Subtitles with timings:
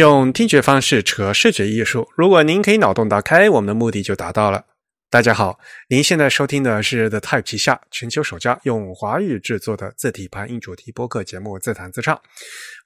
[0.00, 2.10] 用听觉方式扯视觉艺术。
[2.16, 4.64] 如果您可以脑洞打开，我们的目的就达到了。
[5.10, 5.60] 大家好，
[5.90, 12.16] 您现在收听的是 The Type 旗下全球首家用华语制作的字体排音主题播客节目《自弹自唱》。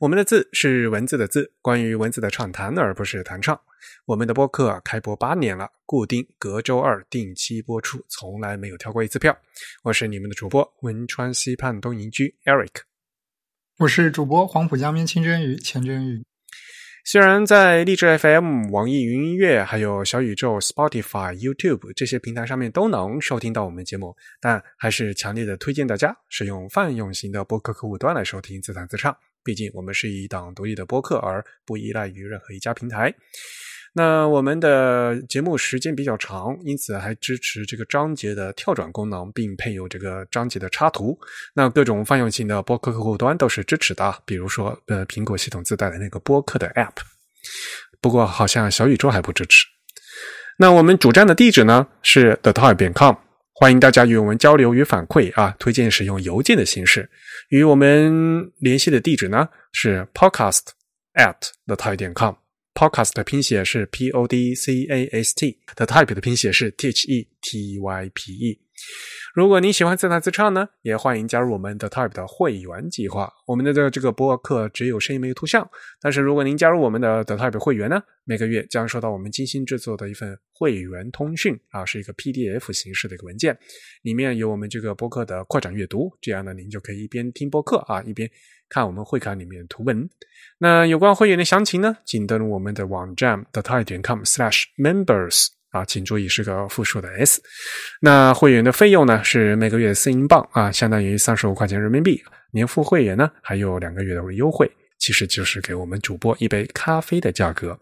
[0.00, 3.56] 我们的字是文字的字，关于文字的畅谈，而不是弹唱。
[4.06, 9.36] 我们的播客开播八年了，固定隔周二定期播出，从来没有跳过一次票。
[9.84, 12.82] 我是你们的主播汶川西畔东营居 Eric，
[13.78, 16.24] 我是主播黄浦江边清蒸鱼钱真鱼。
[17.06, 29.14] 虽然在荔枝 FM、网易云音乐、还有小宇宙、Spotify、YouTube 这些平台上面都能收听到我们节目，但还是强烈的推荐大家使用泛用型的播客客户端来收听自弹自唱。
[29.44, 33.14] 毕竟我们是一档独立的播客，而不依赖于任何一家平台。
[33.96, 41.16] 那我们的节目时间比较长，因此还支持这个章节的跳转功能，并配有这个章节的插图。
[41.54, 46.96] 那各种泛用型的播客客户端都是支持的，比如说呃苹果系统自带的那个播客的 App。
[48.00, 49.64] 不过好像小宇宙还不支持。
[50.58, 53.14] 那我们主站的地址呢是 the type 点 com，
[53.52, 57.08] 欢迎大家与我们交流与反馈啊，推荐使用邮件的形式。
[57.50, 60.62] 与我们联系的地址呢是 podcast
[61.14, 61.36] at
[61.66, 62.43] the type 点 com。
[62.74, 68.10] Podcast 的拼写是 P O D C A S T，The Type 的拼写是 T H E T Y
[68.12, 68.60] P E。
[69.32, 73.32] 如果您喜欢自弹自唱呢，也欢迎加入我们的 Type 的会员计划。
[73.46, 75.68] 我们的这个播客只有声音没有图像，
[76.00, 83.56] 但是如果您加入我们的 The Type 会员呢，每个月将收到我们精心制作的一份会员通讯啊，是一个 PDF 形式的一个文件，
[84.02, 88.28] 里面有我们这个播客的扩展阅读，这样呢，您就可以一边听播客啊，一边
[88.74, 90.10] 看我们会刊里面的图文。
[90.58, 95.46] 那有关会员的详情呢，请登录我们的网站 the type 点 com/slash/members。
[95.70, 97.40] 啊，请注意是个复数的 s。
[98.00, 102.20] 那会员的费用呢是每个月四英镑啊，相当于三十五块钱人民币。
[102.52, 107.78] 年付会员呢还有两个月的优惠，其实就是给我们主播一杯咖啡的价格。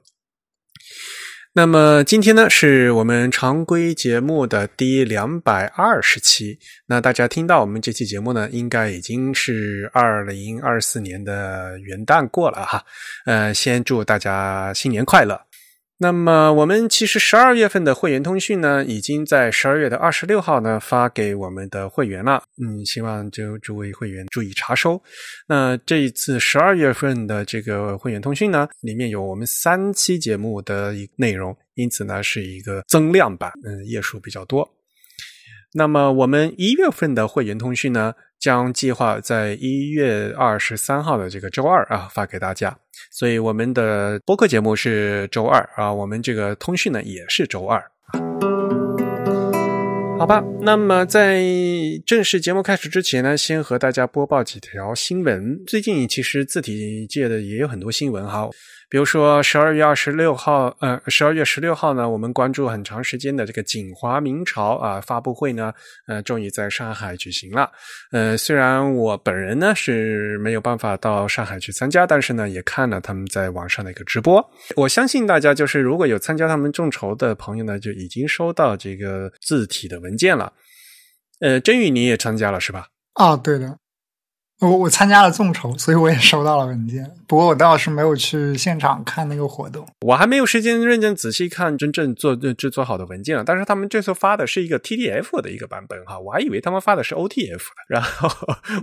[1.55, 6.59] 那么今天呢是我们常规节目的第两百二十期。
[6.87, 12.83] 那大家听到我们这期节目呢，应该已经是二零二四年的元旦过了哈。
[13.27, 15.39] 呃，先祝大家新年快乐。
[16.03, 22.43] 那么我们其实十二月份的会员通讯呢，已经在十二月的二十六号呢发给我们的会员了。
[22.61, 25.01] 嗯，希望就诸位会员注意查收。
[25.47, 34.69] 那这一次十二月份的这个会员通讯呢，里面有我们三期节目的一内容，因此呢是一个增量版，嗯，页数比较多。
[35.75, 38.15] 那么我们一月份的会员通讯呢？
[38.39, 42.77] 将计划在一月二十三号的这个周二啊发给大家，
[43.13, 47.81] 所以我们的播客节目是周二啊，我们这个通讯呢也是周二。
[50.19, 51.41] 好吧，那么在
[52.05, 55.63] 正式节目开始之前呢，先和大家播报几条新闻。
[55.65, 58.51] 最近其实字体界的也有很多新闻哈。
[58.93, 65.73] 比如说十二月二十六号，呃，十二月十六号呢，我们关注很长时间的这个锦华明朝啊发布会呢，
[66.07, 67.71] 呃，终于在上海举行了。
[68.11, 74.47] 呃，虽然我本人呢是没有办法到上海去参加，但是呢也看了他们在网上的一个直播。
[74.77, 80.53] 我相信大家就是如果有参加他们众筹的朋友呢，就已经收到这个字体的文件了。
[81.41, 82.89] 呃，真宇你也参加了是吧？
[83.15, 83.79] 啊，对的。
[84.69, 87.05] 我我参加了众筹，所以我也收到了文件。
[87.27, 93.43] 不过我倒是没有去现场看那个活动，我还没有时间认真仔细看真正做制作好的文件了。
[93.45, 97.85] 但是他们这次发的是一个 TDF 的一个版本哈，我还以为他们发的是 OTF 的。
[97.89, 98.29] 然后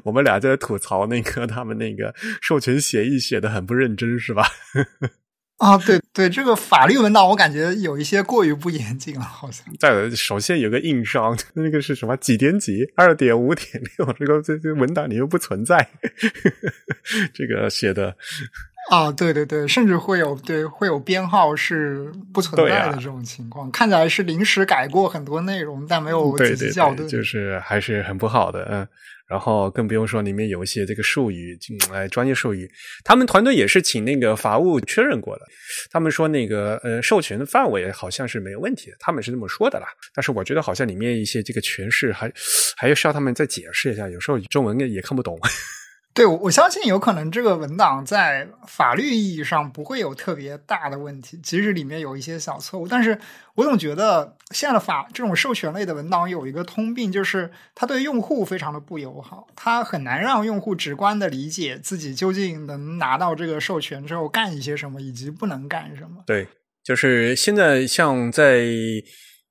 [0.04, 4.46] 我们俩在吐槽那个他们那个授权协议写的很不认真，是吧？
[5.60, 9.66] 啊，对对，这个法律文档我感觉有一些过于不严谨了，好像。
[9.80, 12.84] 在首先有个硬伤， 那个是什么几点几？
[12.97, 15.90] 二点五点六，这个这这文档里又不存在，
[17.34, 18.18] 这个写的。
[18.92, 28.88] 啊，对对对，甚至会有对会有编号是不存在的这种情况，看起来是临时改过很多内容，但没有仔细校对，就是还是很不好的，嗯。
[29.30, 31.58] 然后更不用说里面有一些这个术语，
[31.94, 32.70] 哎，专业术语，
[33.04, 35.46] 他们团队也是请那个法务确认过的。
[35.92, 39.86] 他们说那个呃授权的范围好像是没有问题的，他们是这么说的啦。
[40.16, 42.31] 但是我觉得好像里面一些这个诠释还
[42.76, 45.40] 还要需要他们再解释一下，有时候中文也看不懂。
[46.12, 52.88] 对，我相信有可能这个文档在法律意义上不会有特别大的问题，即使里面有一些小错误。
[52.90, 53.18] 但是
[53.56, 66.24] 我总觉得现在的法这种授权类的文档有一个通病，就是它对用户非常的不友好，它很难让用户直观的理解自己究竟能拿到这个授权之后干一些什么，以及不能干什么。
[66.26, 66.46] 对，
[66.84, 68.66] 就是现在像在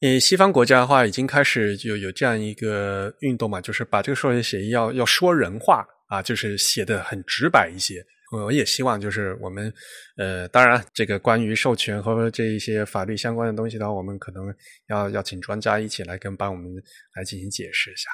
[0.03, 5.87] 呃西方国家的话，已经开始就有这样一个运动嘛，就是把这个授权协议要要说人话。
[6.09, 9.73] 啊，就是写的很直白一些，我也希望就是我们，
[10.17, 14.53] 呃，当然这个关于授权和这一些法律相关的东西的话，我们可能
[14.89, 16.71] 要要请专家一起来跟帮我们
[17.15, 18.11] 来进行解释一下。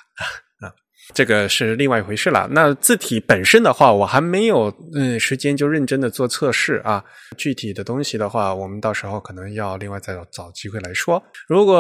[0.65, 0.75] 啊。
[1.13, 2.49] 这个是另外一回事了。
[2.51, 7.05] 那字体本身的话，我还没有嗯时间就认真的做测试啊。
[7.37, 11.23] 具体的东西的话，我们到时候可能要另外再找机会来说。
[11.47, 11.77] 如果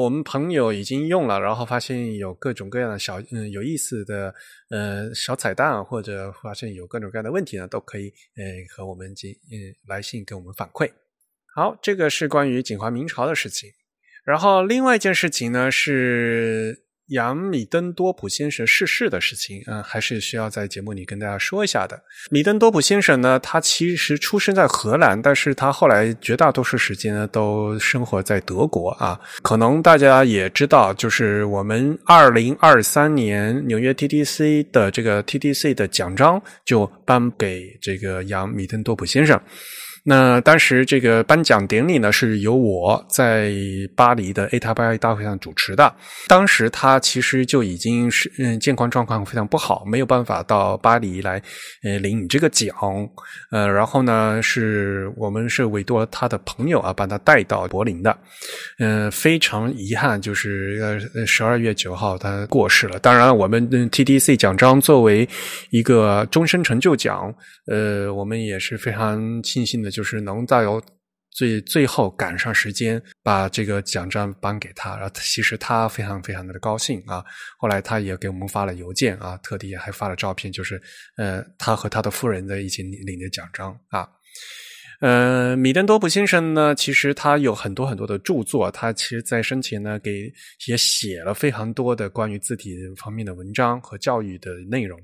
[0.00, 4.34] 我们朋友已经用了，然后发现有各种各样的小嗯有意思的
[4.70, 8.42] 呃小彩蛋，或者发现有各种各样的问题呢，都可以呃
[8.74, 10.90] 和我们进嗯来信给我们反馈。
[11.54, 13.70] 好，这个是关于锦华明朝的事情。
[14.24, 16.82] 然后另外一件事情呢是。
[17.08, 22.02] 杨米登多普先生逝世的事情，嗯，还是需要在节目里跟大家说一下的。
[22.30, 29.20] 米登多普先生呢，他其实出生在荷兰，但是他后来绝大多数时间呢都生活在德国啊。
[29.42, 39.40] 可能大家也知道，就是我们二零二三年纽约 TTC 的这个 TTC 的奖章就颁给这个杨米登多普先生。
[40.06, 43.50] 那当时这个颁奖典礼呢，是由我在
[43.96, 45.90] 巴黎的 A 塔巴大会上主持的。
[46.28, 51.40] 当时他其实就已经是嗯健康状况非常不好，没有办法到巴黎来
[51.82, 52.68] 呃领这个奖。
[53.50, 58.14] 呃，然后呢，是我们是委托他的朋友啊，把他带到柏林的。
[58.80, 62.98] 嗯，非常遗憾，就是呃十二月九号他过世了。
[62.98, 65.26] 当然，我们 TDC 奖章作为
[65.70, 67.34] 一个终身成就奖，
[67.68, 69.93] 呃，我们也是非常庆幸的。
[69.94, 70.64] 就是能在
[71.36, 77.24] 最最后赶上时间把这个奖章颁给他，然后其实他非常非常的高兴啊。
[77.58, 80.80] 后来他也给我们发了邮件啊，特地还发了照片，就是
[81.16, 84.08] 呃他和他的夫人的一起领的奖章啊。
[85.00, 90.32] 呃，米登多普先生呢，其实他有很多很多的著作，他其实在生前呢给
[90.68, 94.98] 也写了非常多的关于字体方面的文章和教育的内容。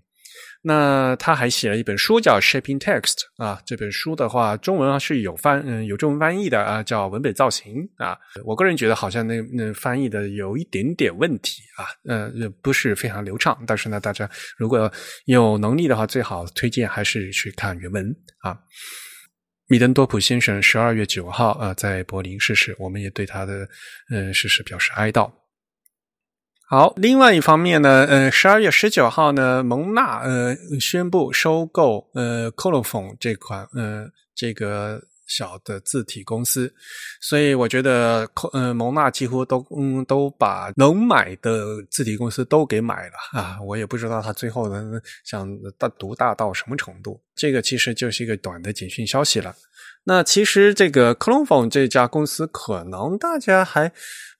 [0.63, 8.15] 那他还写了一本书叫《Shaping Text》啊，这本书的话，中文是有翻嗯有中文翻译的啊，叫《文本造型》啊。
[8.45, 12.31] 我个人觉得好像那那翻译的有一点点问题啊，呃，
[12.61, 13.59] 不是非常流畅。
[13.67, 14.29] 但是呢，大家
[14.59, 14.93] 如果
[15.25, 18.59] 有能力的话，最好推荐还是去看原文啊。
[19.67, 23.67] 米登多普先生十二月九号啊，在柏林逝世，我们也对他的
[24.11, 25.33] 嗯逝世表示哀悼。
[26.73, 34.07] 好，另外一方面呢，呃，十二月十九号呢，蒙纳呃宣布收购呃 Colophon 这款呃
[34.37, 36.73] 这个小的字体公司，
[37.21, 44.93] 所以我觉得呃蒙纳几乎都嗯都把能买的字体公司都给买了啊，我也不知道他最后能
[45.25, 47.21] 想大独大到什么程度。
[47.35, 49.53] 这个其实就是一个短的简讯消息了。
[50.05, 53.91] 那其实这个 Colophon 这家公司可能大家还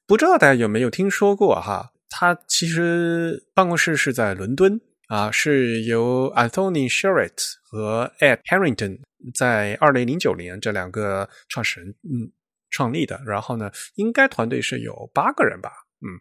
[0.07, 1.91] 不知道，大家有没有听说过哈？
[2.11, 8.99] 他其实办公室是在伦敦啊，是由 Anthony Sherritt 和 Ed Harrington
[9.35, 12.29] 在二零零九年这两个创始人嗯
[12.71, 13.21] 创立的。
[13.25, 15.71] 然后呢，应该团队是有八个人吧，
[16.03, 16.19] 嗯，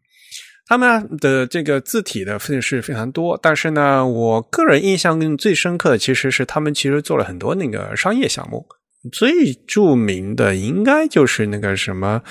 [0.67, 3.37] 他们的这个字体的分是非常多。
[3.41, 8.65] 但是呢，我个人印象最深刻的其实是他们其实做了很多那个商业项目，
[9.11, 12.23] 最著名的应该就是那个什么。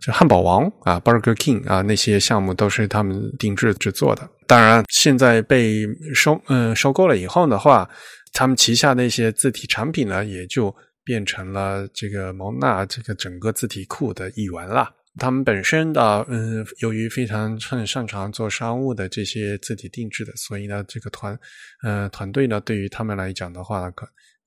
[0.00, 4.28] 就汉堡王啊，Burger King 啊，那些项目都是他们定制制作的。
[4.46, 7.88] 当然，现在被收嗯收购了以后的话，
[8.32, 10.74] 他们旗下那些字体产品呢，也就
[11.04, 14.88] 变成了这个蒙纳这个整个字体库的一员了。
[15.18, 21.36] 他们本身的嗯，由于非常擅擅长做商务的这些字体定制的，所以呢，这个团
[21.82, 24.06] 呃团队呢，对于他们来讲的话，可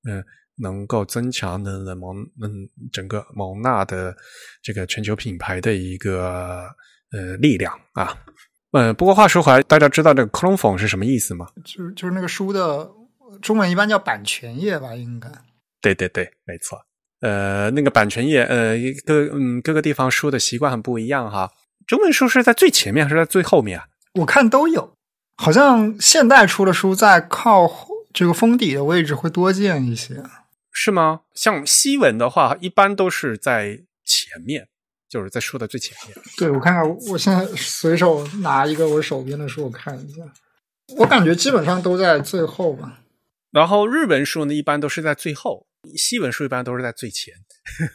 [0.10, 0.24] 嗯。
[0.62, 4.16] 能够增强的蒙嗯整个蒙纳的
[4.62, 6.68] 这个全球品牌的一个
[7.12, 8.18] 呃力量啊，
[8.72, 11.48] 呃不过话说回来，大家知道这个 c l o n e 是什么意思吗？
[11.64, 12.90] 就是就是那个书的
[13.42, 15.30] 中文一般叫版权页吧，应该。
[15.82, 16.78] 对对对，没错。
[17.22, 18.76] 呃，那个版权页，呃，
[19.06, 21.52] 各嗯各个地方书的习惯很不一样哈。
[21.86, 23.86] 中文书是在最前面还是在最后面啊？
[24.16, 24.94] 我看都有，
[25.36, 27.70] 好像现代出的书在靠
[28.14, 30.24] 这个封底的位置会多见一些。
[30.82, 31.24] 是吗？
[31.34, 34.70] 像西文的话，一般都是在前面，
[35.10, 36.18] 就是在书的最前面。
[36.38, 40.22] 对，我看看，我现在随手拿一个我手边的书，我看一下。
[40.96, 43.02] 我感觉基本上都在最后吧。
[43.52, 45.66] 然后日文书呢，一般都是在最后；
[45.98, 47.34] 西文书一般都是在最前。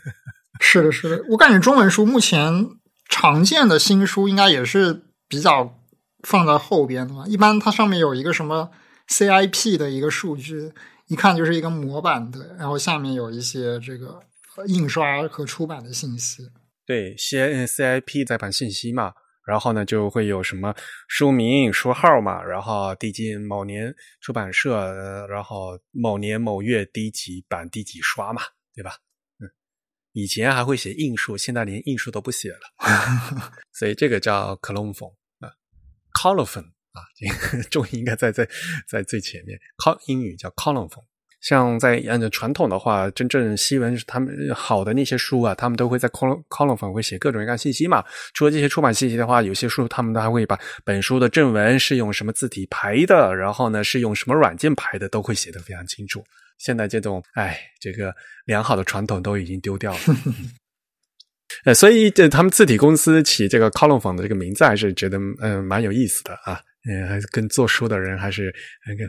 [0.61, 1.25] 是的，是的。
[1.31, 2.67] 我感觉中文书目前
[3.09, 5.81] 常见的新书，应该也是比较
[6.23, 7.25] 放在后边的嘛。
[7.27, 8.71] 一般它上面有一个什么
[9.09, 10.75] CIP 的一个数据。
[11.07, 14.21] 一看就是一个模板的，然后下面有一些这个
[14.67, 16.43] 印刷和出版的信息。
[16.87, 19.13] 对，先 CIP 再版信息嘛。
[19.47, 20.75] 然后呢就会有什么
[21.07, 28.41] 书名、书号嘛，然后第几某年出版社，然后某年某月第几版第几刷嘛，
[28.75, 28.97] 对吧？
[29.41, 29.45] 嗯，
[30.13, 32.61] 以前还会写印数，现在连印数都不写了，
[33.71, 35.53] 所以这个叫 colophon 啊
[36.19, 37.27] ，colophon 啊，这
[37.59, 38.49] 个 重音应该在在
[38.89, 41.03] 在最前面，col 英语叫 colophon。
[41.41, 48.03] 像在按照传统的话，真正西文他们好的那些书啊，他们都会在 column column 会写各种各样信息嘛。
[48.33, 56.25] 除了这些出版信息的话，有些书他们都还会把本书的正文是用什么字体排的，然后呢是用什么软件排的，都会写得非常清楚。
[56.57, 58.15] 现在这种哎，这个
[58.47, 59.99] 良好的传统都已经丢掉了。
[61.67, 66.59] 呃，所以这他们字体公司起这个 column 的这个名字，还是觉得嗯蛮有意思的啊。
[66.89, 68.55] 嗯，还是跟做书的人还是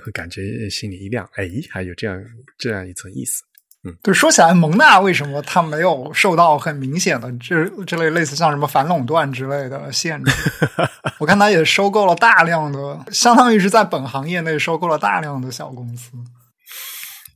[0.03, 2.22] 会感觉心里一亮，哎，还有这样
[2.58, 3.44] 这样一层意思。
[3.84, 10.32] 嗯，对，说起来，蒙娜为什么他没有受到很明显的这这类类似像什么反垄断之类的限制？
[11.20, 16.12] 我看他也收购了大量的，相当于是在本行业内收购了大量的小公司。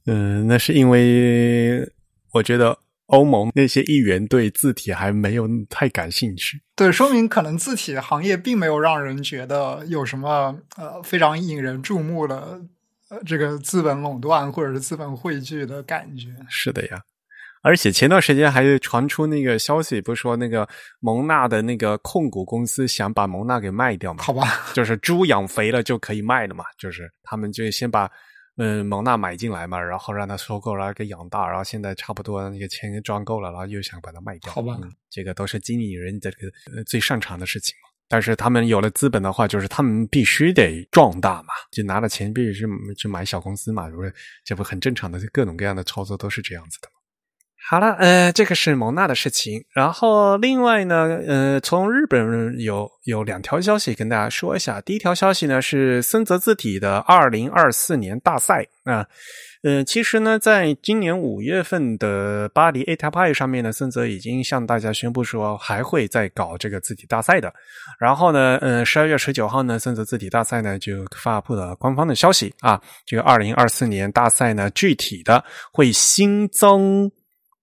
[0.06, 1.88] 嗯，那是因为
[2.32, 2.78] 我觉得。
[3.10, 12.62] 欧盟那些议员对字体还没有太感兴趣，对，说明可能字体行业并没有让人觉得有什么呃非常引人注目的
[13.10, 16.28] 呃这个资本垄断或者是资本汇聚的感觉。
[16.50, 17.02] 是的呀，
[17.64, 20.68] 而且前段时间还传出那个消息，不是说那个
[21.00, 24.24] 蒙纳的那个控股公司想把蒙纳给卖掉嘛？
[24.24, 28.10] 好吧，就是猪养肥了就可以卖了嘛，就是他们就先把。
[28.62, 34.52] 嗯，蒙纳买进来嘛，然后让他收购，然后给养大，然后现在差不多那个钱赚够了，然后又想把它卖掉。
[34.52, 34.78] 好吧，
[35.10, 37.90] 这个都是经理人的这个最擅长的事情嘛。
[38.10, 44.14] 但是他们有了资本的话，就是他们必须得壮大嘛，就拿了钱必须去去买小公司嘛，不是？
[44.44, 46.90] 这不很正常的，各种各样的操作都是这样子的。
[47.68, 49.64] 好了，呃，这个是蒙娜的事情。
[49.76, 54.82] 然后另外呢，呃，从日本有有两条消息跟大家说一下。
[54.82, 59.06] 第一条消息呢是森泽字体的二零二四年大赛啊，
[59.62, 67.54] 呃，其实呢，在今年五月份的巴黎 A t a p i 上面呢，森泽已经向大家宣布说还会再搞这个字体大赛的。
[68.00, 77.12] 然后呢，呃，十二月十九号呢，森泽字体大赛呢就发布了官方的消息啊，这个二零二四年大赛呢，具体的会新增。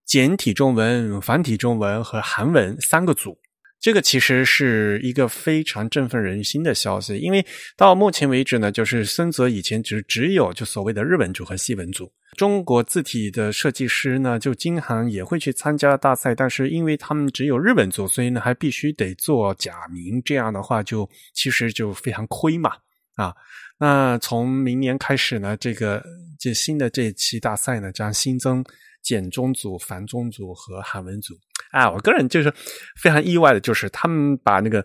[0.06, 3.36] 简体中文、繁体中文和韩文三个组，
[3.80, 7.18] 这个其实是一个非常振奋人心的消息。
[7.18, 7.44] 因为
[7.76, 22.70] 到目前为止呢，就是森泽以前只只有就所谓的日文组和西文组，中国字体的设计师呢，就经常也会去参加大赛，但是因为他们只有日文组，所以呢还必须得做假名，这样的话就其实就非常亏嘛
[23.16, 23.34] 啊。
[23.78, 26.02] 那从明年开始呢，这个
[26.38, 28.64] 这新的这一期大赛呢，将新增。
[29.06, 31.32] 简中组、繁中组和韩文组
[31.70, 32.52] 啊，我个人就是
[33.00, 34.84] 非常意外的，就是他们把那个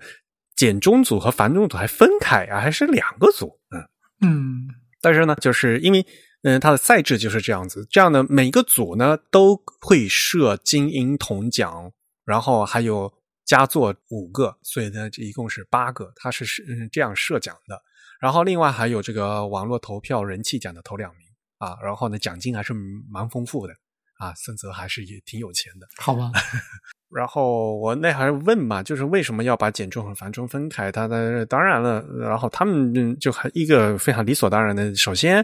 [0.55, 4.67] 简中组和繁中组还分开啊，还是两个组，嗯嗯。
[5.01, 6.05] 但是呢，就是因为
[6.43, 11.91] 嗯，它的赛制就是这样子，这样呢每个组呢都会设精英铜奖，
[12.23, 13.11] 然后还有
[13.43, 17.81] 佳作五个，所以呢，这一共是八个，它是是这样设奖的。
[18.19, 22.71] 然后另外还有这个网络投票人气奖的头两名啊，然后呢，奖金还是
[23.09, 23.73] 蛮丰富的。
[24.21, 26.29] 啊，森泽还是也挺有钱的，好吧？
[27.13, 30.91] 然后我那还问嘛，就是为什么要把简中和繁中分开？
[30.91, 35.43] 他的当然了，然后他们就还一个非常理所当然的，首先，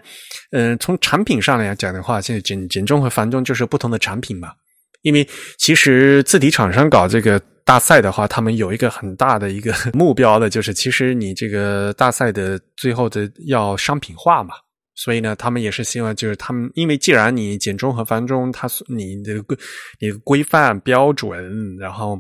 [0.52, 4.54] 嗯，从产品上来讲的话，现在简简中和繁中就是不同的产品嘛。
[5.02, 14.54] 因为其实字体厂商搞这个大赛的话，他们有一个很大的一个 目标的，就是其实你这个大赛的最后的要商品化嘛。
[14.98, 19.56] 所以呢，他们也是希望，就是他们，因为既然你简中和繁中，它你的规、
[20.00, 22.20] 你的规范标准，然后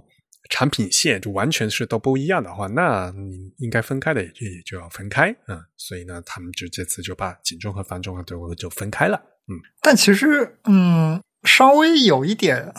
[0.51, 4.31] 产品线就完全是都不一样的话，那你应该分开的也
[4.63, 9.17] 就要分开，嗯，所以呢，他们就这次就把简中和繁中就就分开了，
[9.47, 9.57] 嗯。
[9.81, 12.71] 但其实，嗯，稍微有一点，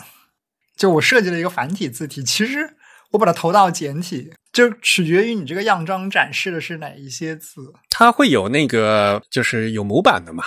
[0.77, 2.75] 就我设计了一个繁体字体，其实。
[3.11, 7.73] 我把它投到简体，就取决于你这个样章展示的是哪一些字。
[7.89, 10.45] 它会有那个，就是有模板的嘛。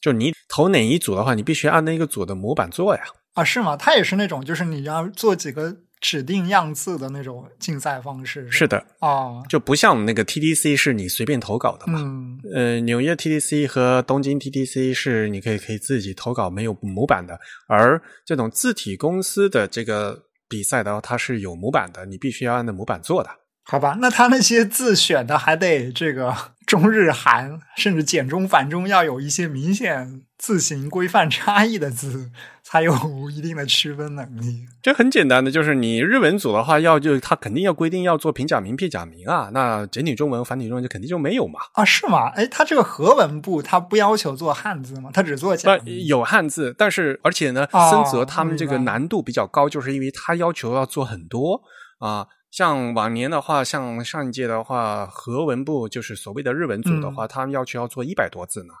[0.00, 3.02] 就你投哪一组的话，你必须按那个组的模板做呀。
[3.34, 3.76] 啊，是吗？
[3.76, 8.50] 它也是那种，就是你要做几个指定样字的那种竞赛方式。
[8.50, 12.00] 是的，哦，就不像那个 TDC 是你随便投稿的嘛。
[12.02, 12.38] 嗯。
[12.52, 17.38] 呃，纽约 TDC 和东京 TDC 是你可以可以自己投稿，没有模板的。
[17.68, 20.22] 而这种字体公司的这个。
[20.48, 23.30] 比赛的话，它是有模板的，你必须要按那模板做的。
[23.64, 26.34] 好吧，那他那些字选的还得这个
[26.66, 32.30] 中日韩，甚至简中繁中要有一些明显字形规范差异的字
[32.62, 32.92] 才有
[33.30, 34.66] 一定的区分能力。
[34.82, 39.50] 这很简单的，就是你日文组的话，要就他肯定要规定要做平假名、片假名啊。
[39.52, 41.60] 那简体中文、繁体中文就肯定就没有嘛。
[41.74, 42.30] 啊，是吗？
[42.30, 45.10] 哎，他这个和文部他不要求做汉字吗？
[45.12, 46.04] 他只做假名。
[46.06, 51.62] 有汉字，但是而且呢，森泽他们这个难度比较高，就是因为他要求要做很多
[52.00, 52.26] 啊。
[52.52, 58.74] 像往年的话，像上一届的话，和文部就是所谓的日文组的话，他们要求要做一百多字呢。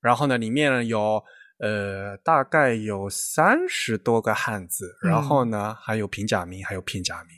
[0.00, 1.22] 然后呢，里面有
[1.58, 7.36] 呃大概有三十多个汉字，然后呢还有平假名，还有片假名。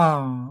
[0.00, 0.50] 啊，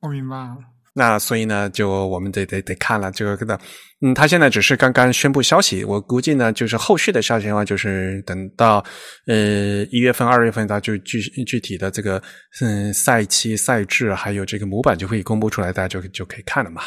[0.00, 0.73] 我明白了。
[0.96, 3.58] 那所以呢，就我们得得得看了这个的，
[4.00, 8.84] 嗯，他现在只是刚刚宣布消息，我估计呢，就是后续的消息的话，就是等到
[9.26, 12.22] 呃一月份、二月份，他就具具体的这个
[12.60, 16.82] 嗯赛期、赛制还有这个模板就会公布出来，大家就就可以看了嘛。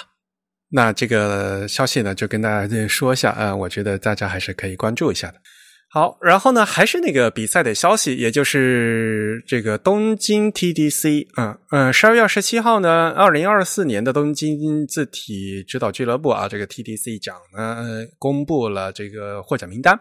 [0.70, 5.36] 那这个消息呢，就跟大家说一下啊，我觉得大家还是可以关注一下的。
[5.90, 19.98] 好，然后呢，还是那个比赛的消息，也就是这个东京 TDC，嗯嗯，十二月二十七号呢，二零二四年的东京字体指导俱乐部啊，这个 TDC 奖呢，公布了这个获奖名单。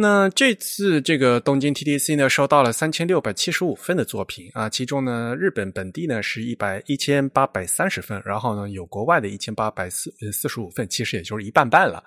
[0.00, 12.02] 那这次这个东京 TDC 呢，收到了三千六百七十五份的作品啊，其中呢，日本本地呢是一百一千八百三十份，然后呢，有国外的一千八百四四十五份，其实也就是一半半了，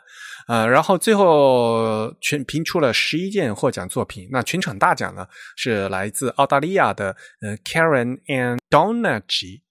[0.47, 9.61] 啊，然后最后全评出了十一件获奖作品，那全场大奖呢是来自澳大利亚的呃 Karen and Donaghy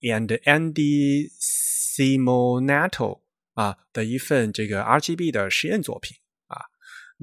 [0.00, 3.20] and Andy Simonato
[3.54, 6.16] 啊的一份这个 RGB 的实验作品。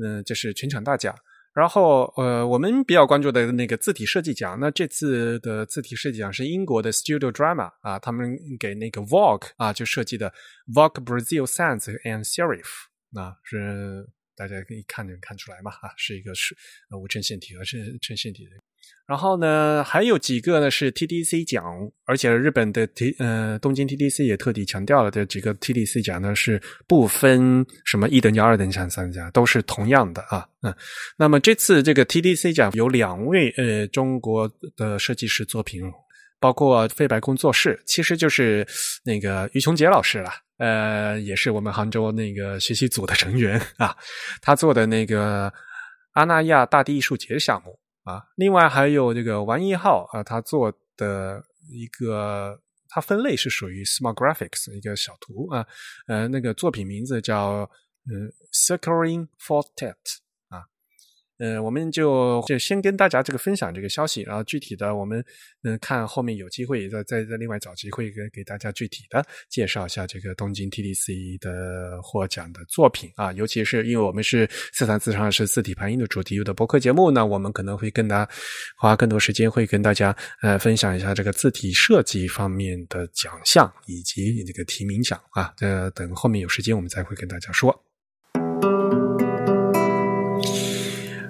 [0.03, 1.15] 嗯，就是全场大奖。
[1.53, 10.33] 然后，呃，我们比较关注的那个字体设计奖，那这次的字体设计奖是英国的 Studio Drama 啊，他们给那个 Vogue 啊就设计的
[10.73, 12.67] Vogue Brazil Sans and Serif
[13.17, 16.53] 啊，是大家可以看能看出来嘛啊，是一个是
[16.91, 18.51] 无衬线体和衬衬线体的。
[19.07, 21.63] 然后呢，还有几个呢是 TDC 奖，
[22.05, 30.43] 而且日本的 T 呃东京 TDC 也特地强调了，这几个 TDC 奖呢是不分什么一等奖、二等奖、三等奖，都是同样的啊。
[30.63, 30.73] 嗯，
[31.17, 35.83] 那么这次这个 TDC 奖有两位呃中国的设计师作品，
[36.39, 38.67] 包括飞白工作室，其实就是
[39.03, 43.95] 那个于琼杰老师了，呃，也是我们杭州那个学习组的成员啊，
[44.41, 45.53] 他做的那个
[46.13, 47.77] 阿那亚大地艺术节项目。
[48.05, 55.65] 啊，另外还有这个王一浩啊，他做的一个，他分类是属于 small graphics 一个小图啊，
[56.07, 57.69] 呃，那个作品名字叫
[58.07, 59.95] 嗯 circling Fortet
[61.37, 65.23] 呃，我们就就先跟大家这个分享这个消息，然后具体的我们
[65.63, 78.31] 嗯看后面有机会再再再另外找机会给给大家具体的介绍一下这个东京 TDC 的获奖的作品啊，尤其是因为我们是四三四上是字体排音的主题的播客节目呢，我们可能会跟大家
[78.77, 87.83] 花更多时间会跟大家呃分享一下这个字体设计方面的奖项以及这个提名奖啊，呃，等后面有时间我们再会跟大家说。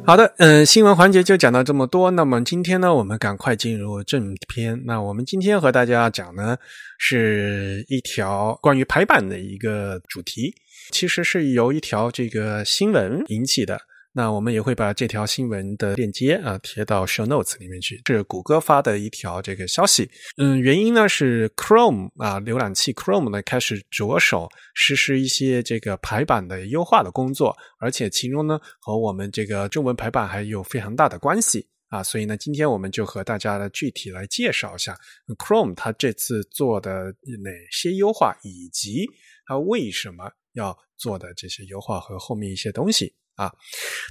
[0.08, 2.12] 好的，嗯，新闻环节就讲到这么多。
[2.12, 4.80] 那么今天呢，我们赶快进入正片。
[4.86, 6.56] 那我们今天和大家讲呢，
[7.00, 10.54] 是一条关于排版的一个主题，
[10.92, 13.82] 其实是由一条这个新闻引起的。
[14.18, 20.10] 那我们也会把这条新闻的链接啊贴到 show notes 里面去，是谷歌发的一条这个消息。
[20.38, 32.02] 嗯，原因呢是 Chrome 啊浏览器 Chrome 呢开始着手实施一些这个排版的优化的工作，而且其中呢和我们这个中文排版还有非常大的关系啊。
[32.02, 34.98] 所以呢，今天我们就和大家来具体来介绍一下
[35.38, 39.06] Chrome 它这次做的哪些优化，以及
[39.46, 43.14] 它为什么要做的这些优化和后面一些东西。
[43.36, 43.52] 啊，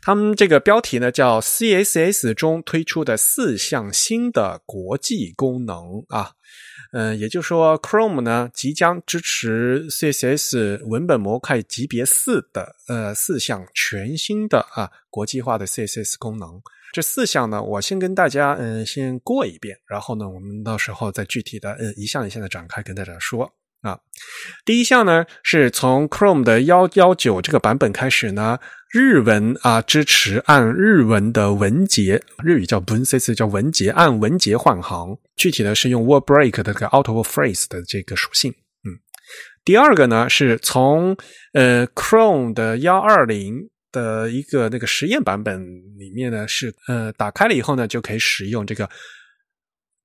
[0.03, 6.33] 他们这个标题呢叫 CSS 中推出的四项新的国际功能啊，
[6.93, 16.61] 嗯，也就是说 Chrome 呢即将支持 CSS 文本模块级别四的呃四项全新的啊国际化的 CSS 功能。
[16.93, 23.99] 这四项呢，我先跟大家嗯先过一遍，然后呢我们到时候再具体的嗯一项一项的展开跟大家说啊。
[24.65, 28.59] 第一项呢是从 Chrome 的幺幺九这个版本开始呢。
[28.95, 35.19] 日文啊，支持按日文的文节，日语叫文 s 叫文节，按文节换行。
[35.35, 38.53] 具体的是用 word break 的个 out of phrase 的这个属性。
[38.53, 38.95] 嗯，
[39.65, 41.17] 第二个呢，是从
[41.55, 45.61] 呃 Chrome 的幺二零的一个那个实验版本
[45.99, 48.89] 里面呢，是呃打开了以后呢，就可以使用这个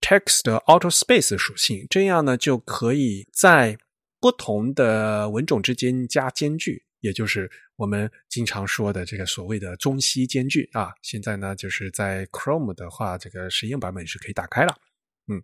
[0.02, 3.78] text auto space 属性，这样呢就可以在
[4.20, 6.82] 不同的文种之间加间距。
[7.02, 10.92] 也就是我们经常说的这个所谓的中西兼具啊。
[11.02, 14.76] 现在呢，就是在 Chrome 的话，这个实验版本是可以打开了。
[15.28, 15.42] 嗯，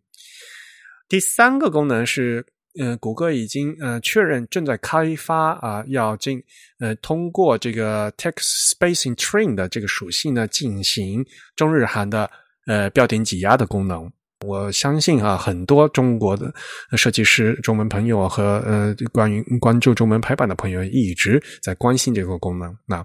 [1.08, 2.46] 第三个功能是，
[2.80, 6.44] 嗯，谷歌已经呃确认正在开发啊，要进
[6.80, 12.30] 呃通过这个 Text Spacing Train 的这个属性呢，进行中日韩的
[12.66, 14.12] 呃标点挤压的功能。
[14.46, 16.54] 我相信啊，很多中国的
[16.98, 22.76] 设计师、中文朋友和呃关于关注中文排版的朋友一直在关心这个功能。
[22.86, 23.04] 那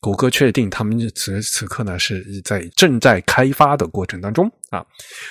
[0.00, 4.84] 谷歌确定他们此时此刻呢是在正在开发的过程当中啊。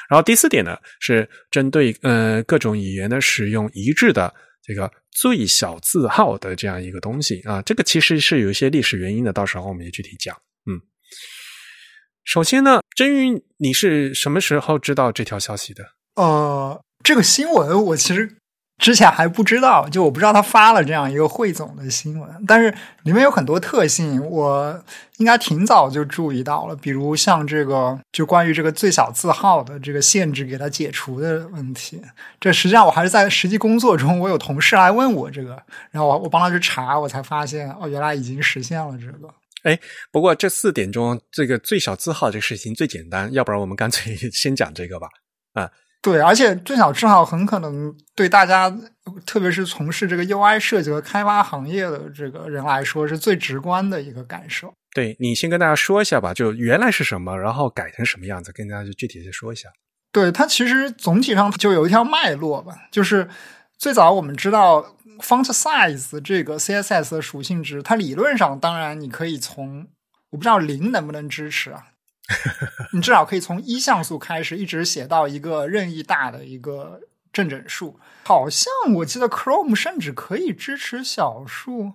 [0.10, 7.62] 然后第四点呢是针对呃各种语言的使用一致的这个最小字号的这样一个东西啊。
[7.62, 10.36] 这个其实是有一些历史原因的，到时候我们也具体讲。
[12.26, 15.84] 首先呢，真云，你是什么时候知道这条消息的？
[16.16, 18.36] 呃，这个新闻我其实
[18.78, 24.84] 之前还不知道，就我不知道他发了这样一个汇总的新闻，但是里面有很多特性，我
[25.18, 32.02] 应该挺早就注意到了，比如像这个就关于这个最小字号的这个限制给它解除的问题。
[32.40, 35.62] 这实际上我还是在实际工作中，我有同事来问我这个，
[35.92, 39.32] 然后我我帮他去查，我才发现哦，原来已经实现了这个。
[39.66, 39.80] 哎，
[40.12, 45.08] 不过这四点中，这个最小字号这个事情最简单，要不然我们干脆 先讲这个吧。
[45.54, 48.70] 啊，对，而且最小字号很可能对大家，
[49.26, 54.72] 特别是从事这个 UI 设计和开发行业的这个人来说，是最直观的一个感受。
[54.94, 59.68] 对你先跟大家说一下吧，就原来是什么，然后改成什么样子，跟大家具体的说一下。
[60.12, 63.28] 对，它其实总体上就有一条脉络吧，就是
[63.78, 64.94] 最早我们知道。
[65.20, 69.88] Font size 这个 CSS 的属性值，它理论上当然你可以从
[70.30, 71.86] 我不知道零能不能支持啊，
[72.92, 77.00] 你至少可以从一像素开始，一直写到一个任意大的一个
[77.32, 77.98] 正整数。
[78.26, 81.94] 好像我记得 Chrome 甚至可以支持小数，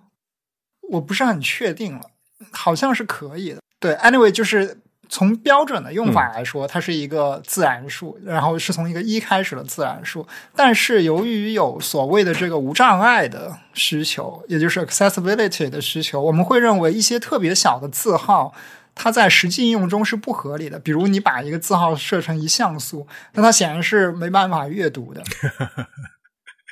[0.89, 2.09] 我不是很确定了，
[2.51, 3.61] 好像是可以的。
[3.79, 4.81] 对，anyway 就是。
[5.11, 10.25] 从标准的用法来说，它是一个自然数，然后是从一个一开始的自然数。
[10.55, 18.53] 但是由于有所谓的这个无障碍的需求，也就是 accessibility 的需求，我们会认为一些特别小的字号，
[18.95, 20.79] 它在实际应用中是不合理的。
[20.79, 25.21] 比如你把一个字号设成一像素，那它显然是没办法阅读的。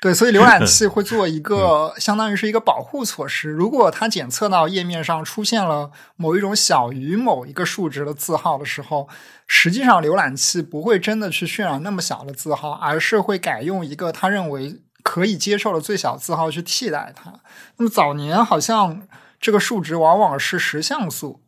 [0.02, 3.50] 对，所以浏览 器会做一个相当于是一个保护措施。
[3.50, 9.10] 如果它检测到页面上出现了某一种小于某一个数值的字号的时候，
[9.46, 17.34] 实际上浏览器不会真的去渲染那么小的字号，而是会改用一个它认为可以接受的最小字号去替代它。
[17.76, 19.06] 那么早年好像
[19.42, 21.42] 这个数值往往是十像素，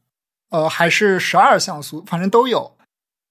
[0.50, 2.76] 呃，还是十二像素，反正都有。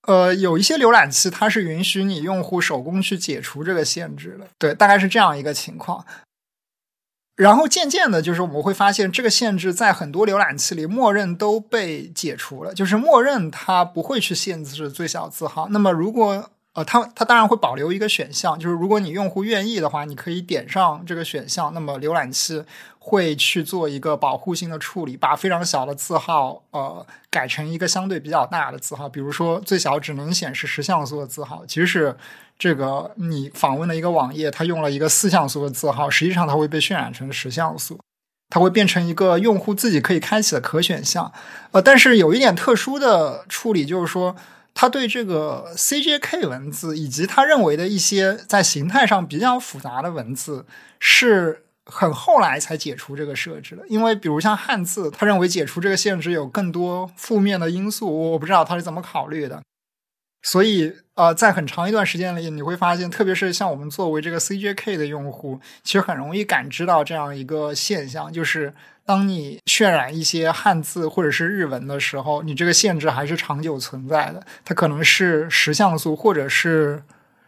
[0.06, 6.04] 呃，有一些浏览器它是允许你用户手工去解除这个限制的，对，大概是这样一个情况。
[7.36, 15.68] 然后渐渐的，就是我们会发现这个限制在很多浏览器里默认都被解除了，就是默认它不会去限制最小字号。
[15.70, 22.64] 那么如果呃，它它当然会保留一个选项，就是如果你用户愿意的话，你可以点上这个选项，那么浏览器
[23.10, 32.16] 会去做一个保护性的处理，把非常小的字号呃改成一个相对比较大的字号，比如说最小只能显示十像素的字号，其实是
[32.56, 37.98] 这个你访问的一个网页，它用了一个四像素的字号，实际上它会被渲染成十像素，
[38.48, 41.32] 它会变成一个用户自己可以开启的可选项。
[41.72, 44.36] 呃，但是有一点特殊的处理，就是说。
[44.72, 50.64] 他对这个 CJK 文字以及他认为的一些在形态上比较复杂的文字，
[51.00, 53.82] 是很后来才解除这个设置的。
[53.88, 59.60] 因为比如像汉字，他认为解除这个限制有更多负面的因素，我不知道他是怎么考虑的。
[60.42, 68.72] 所以，呃，在很长一段时间里，你会发现，特别是像我们作为这个 CJK 的用户，其实很容易感知到这样一个现象，就是。
[69.06, 74.40] 当你渲染一些汉字或者是日文的时候，你这个限制还是长久存在的。
[74.64, 77.02] 它可能是十像素，或者是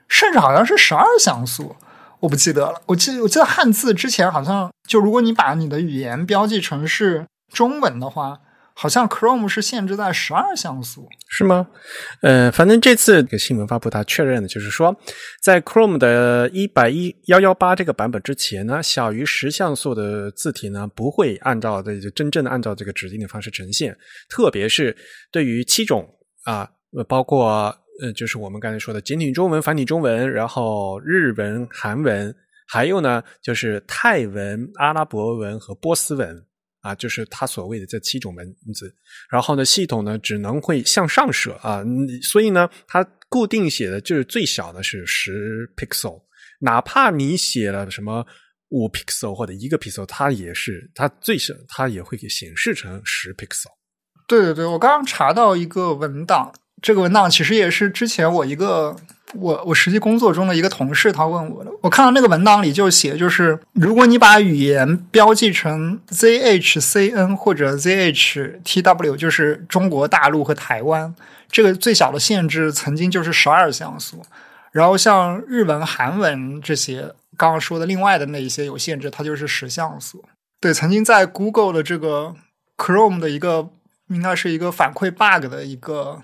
[0.08, 1.76] 甚至好像是十二像素，
[2.22, 2.80] 我不记得了。
[2.86, 8.40] 我记我记得汉字之前好像就如果你把你的语言标记成是中文的话。
[8.74, 11.68] 好像 Chrome 是限制在十二像素，是吗？
[12.22, 14.96] 呃，反正这次个新闻发布，它确认的就是说，
[15.42, 23.94] 在 Chrome 的一百一幺幺八这个版本之前呢，小于十像素的字体呢，不会按照这就真正的按照这个指定的方式呈现。
[24.30, 24.96] 特别是
[25.30, 26.08] 对于七种
[26.44, 26.66] 啊，
[27.06, 32.34] 包括呃，就是我们刚才说的简体中文、繁体中文，然后日文、韩文，
[32.66, 36.44] 还有呢，就是泰文、阿拉伯文和波斯文。
[36.82, 38.92] 啊，就是它所谓的这七种文字，
[39.30, 41.80] 然后呢，系统呢只能会向上设啊，
[42.24, 46.20] 所以呢，它固定写的就是最小的是十 pixel，
[46.58, 48.26] 哪怕你写了什么
[48.70, 53.68] 五 pixel 或者一个 pixel，它也是它最小它也会给显示成十 pixel。
[54.26, 58.94] 对对对，我刚刚查到一个文档，这个文档其实也是之前我一个
[59.34, 61.70] 我我实际工作中的一个同事他问我的。
[61.80, 71.14] 我看到那个文档里就写，就是如果你把语言标记成 ZHCN 或者 ZHTW，就是中国大陆和台湾，
[71.48, 74.22] 这个最小的限制曾经就是十二像素。
[74.72, 80.24] 然后像日文、韩文这些刚刚说的另外的那一些有限制，它就是十像素。
[80.60, 82.34] 对，曾经在 Google 的这个
[82.76, 83.68] Chrome 的一个
[84.08, 86.22] 应该是一个反馈 bug 的一个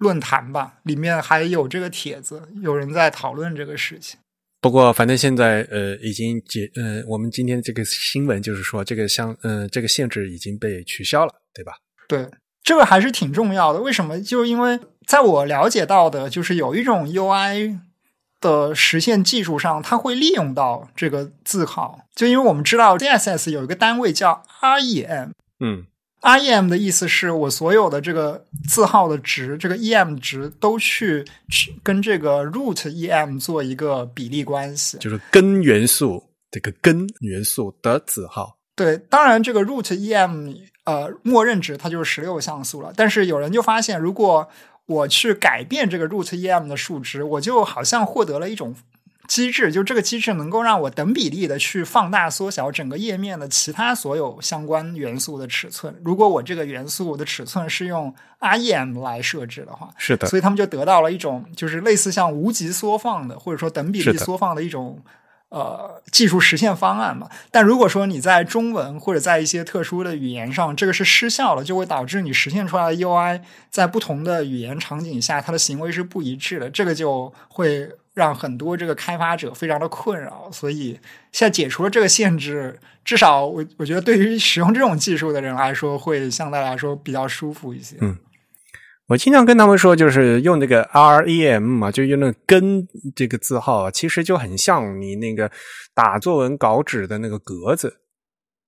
[0.00, 4.18] 论坛吧，里面还有这个帖子，有人在讨论这个事情。
[4.60, 11.74] 不过，反正现在呃已经解呃，我们今天这个新闻就是说，这个相呃这个限制已经被取消了，对吧？
[12.08, 12.28] 对，
[12.64, 13.80] 这个还是挺重要的。
[13.80, 14.20] 为什么？
[14.20, 17.78] 就因为在我了解到的，就是有一种 UI。
[18.42, 25.32] 的实现技术上，它会利用到这个字号，就因为我们知道 CSS 有一个单位叫 REM，
[25.62, 25.84] 嗯
[26.20, 38.56] ，REM 的意思是我所有的这个字号的值，这个 EM 值都去去跟这个 root EM 做一个比例关系，就是根元素这个根元素的字号。
[38.76, 44.48] 对，当然这个 root EM 呃默认值它就是十六像素了，但是有人就发现如果
[44.86, 48.74] 我去改变这个 root em 的数值，我就好像获得了一种
[49.30, 55.94] 机制，就这个机制能够让我等比例的去放大、缩小整个页面的其他所有相关元素的尺寸。
[56.04, 65.00] 如果我这个元素的尺寸是用 rem 来设置的话，是的，所以他们就得到了一种就是类似像无极缩放的，或者说等比例缩放的一种。
[65.50, 80.50] 呃，技术实现方案嘛，但如果说你在中文或者在一些特殊的语言上，这个是失效了，就会导致你实现出来的 UI 在不同的语言场景下，它的行为是不一致的，这个就会让很多这个开发者非常的困扰。
[80.52, 80.98] 所以
[81.32, 87.96] 现在解除了这个限制，至少我我觉得对于使用这种技术的人来说，会相对来说比较舒服一些。
[88.00, 88.16] 嗯。
[89.08, 95.50] 我经常跟他们说，就是用那个 REM 嘛，就用那个根这个字号，其实就很像你那个
[95.92, 97.96] 打作文稿纸的那个格子。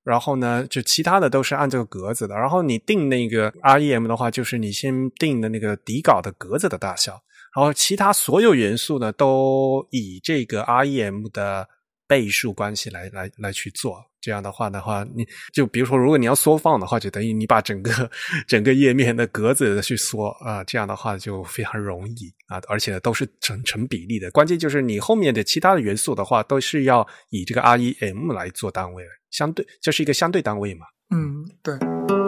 [0.03, 2.35] 然后呢，就其他的都是按这个格子的。
[2.35, 7.21] 然后你定那个 REM 的话，就是你先定的那个底稿的格子的大小。
[7.55, 11.69] 然后其他所有元素呢，都以这个 REM 的
[12.07, 14.05] 倍数关系来来来去做。
[14.23, 18.09] 这样的话的话，你就比如说，如果你要缩放的话，就等于你把整个
[18.47, 24.31] 整个页面的格子去缩啊，这样的话就非常容易啊，而且都是成成比例的。
[24.31, 30.87] 关键就是你后面的其他的元素的话，都是要以这个 REM 来做单位，相对这是一个相对单位嘛。
[31.11, 32.22] 嗯，对。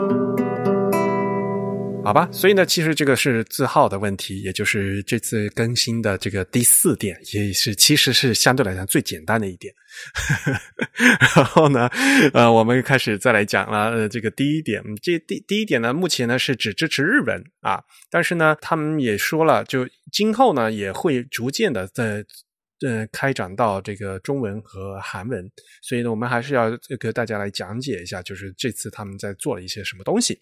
[2.05, 9.73] 好吧，所以呢，其实这个是字号的问题，也就是这次更新的这个第四点，也是其实是相对来讲最简单的一点。
[11.35, 11.89] 然后呢，
[12.35, 13.91] 呃，我们开始再来讲了。
[13.91, 22.23] 呃，这个第一点，这第第一点呢，目前呢是只支持日文啊，但是呢，他们也说了，就今后呢也会逐渐的在
[22.87, 30.39] 呃开展到这个中文和韩文，所以呢，我们还是要给大家来讲解一下，就是这次他们在做了一些什么东西。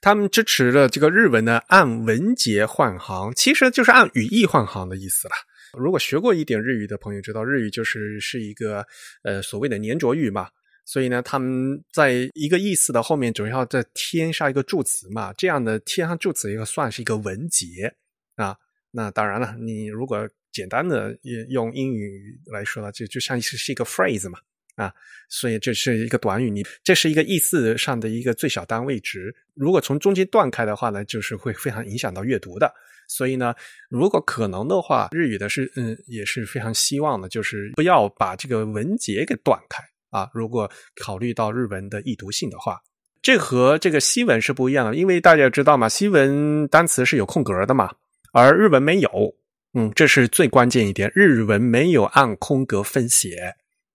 [0.00, 5.34] 他们支持了这个日文呢，按文节换行，其实就是按语义换行的意思了。
[5.76, 8.86] 如果学过一点日语的朋友知道，日语就是是一个
[9.22, 10.48] 呃所谓的粘着语嘛，
[10.84, 17.92] 所以呢，他们在一个意思的后面总要再添上一个助词嘛，这样的添上助词一个算是一个文节
[18.36, 18.56] 啊。
[18.92, 24.38] 那当然了，你如果简单的用英语来说呢，就就像是一个 phrase 嘛。
[24.76, 24.92] 啊，
[25.28, 29.34] 所以这是一个短语，你这是一个意思上的一个最小单位值。
[29.54, 32.72] 如果从中间断开的话呢，就是会非常影响到阅读的。
[33.06, 33.54] 所以呢，
[33.90, 40.28] 如果可能的话，日语的是嗯也是非常希望的，就是不要把这个文节给断开啊。
[40.32, 42.80] 如果考虑到日文的易读性的话，
[43.20, 47.90] 这和这个西文是不一样的，因为大家知道嘛，西文单词是有空格的嘛，
[48.32, 49.34] 而日文没有。
[49.74, 53.54] 嗯，这是最关键一点，日文没有按空格分写。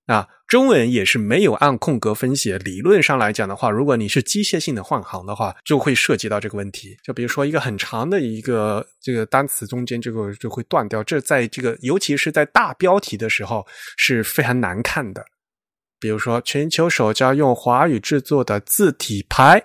[0.10, 2.58] 啊，中文也是没有按空格分写。
[2.58, 6.98] 理论上来讲的话，如果你是机械性的换行的话，就会涉及到这个问题。
[7.04, 11.04] 就比如说一个很长的一个这个单词中间，这个就会断掉。
[11.04, 13.63] 这在这个尤其是在大标题的时候
[13.98, 15.24] 是非常难看的。
[16.00, 19.63] 比如说，全球首家用华语制作的字体排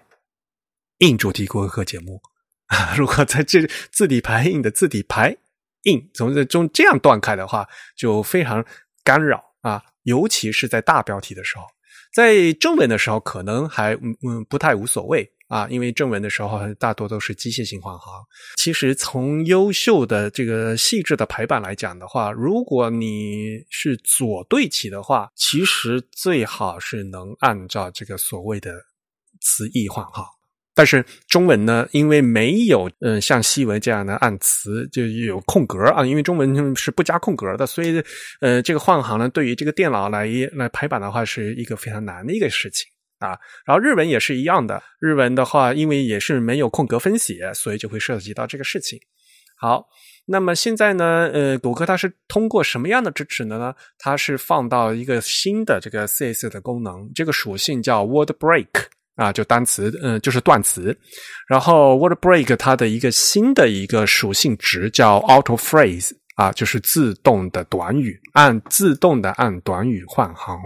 [0.99, 2.21] 印主题播客节目
[2.67, 5.35] 啊，如果在这字体排印的字体排
[5.85, 8.63] 印从这中这样断开的话，就非常
[9.03, 9.83] 干扰啊。
[10.05, 11.65] 尤其是在大标题的时候，
[12.13, 18.25] 在正文的时候可能还嗯嗯不太无所谓啊，因为正文的时候大多都是机械性换行。
[18.57, 28.71] 其实从优秀的这个细致的排版来讲的话，如果你是左对齐的话，其实最好是能按照这个所谓的
[29.41, 30.25] 词义换行。
[30.75, 38.03] 但是中文呢，因为没有嗯像西文这样的按词就有空格啊，因为中文是不加空格的，所以
[38.41, 42.89] 呃这个换行呢，对于这个电脑来来排版的话，是一个非常难的一个事情
[43.21, 43.39] 啊。
[43.65, 48.99] 然后日文也是一样的，日文的话，因为也是没有空格分写，所以就会涉及到这个事情。
[49.57, 49.87] 好，
[50.27, 53.73] 那么现在呢，呃，谷歌它是通过什么样的支持的呢？
[53.97, 58.87] 它是放到一个新的这个 CSS 的功能，这个属性叫 Word Break。
[59.17, 60.97] 啊，就单词，嗯，就是断词。
[61.47, 70.57] 然后 word break 它的一个新的一个属性值叫 auto phrase 啊，就是自动的短语，按自动的按短语换行。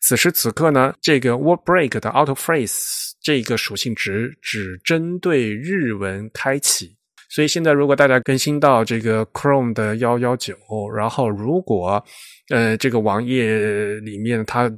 [0.00, 6.96] 此时此刻呢，这个 word break 的 auto phrase 这个属性值只针对日文开启。
[7.28, 10.56] 所以现在如果大家更新到这个 Chrome 的幺幺九，
[10.96, 12.02] 然后如果
[12.48, 13.54] 呃这个网页
[14.00, 14.72] 里面它。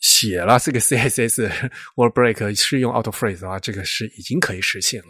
[0.00, 1.50] 写了 这个 CSS
[1.96, 5.08] word break 是用 auto phrase 的话，这个是已经可以实现了。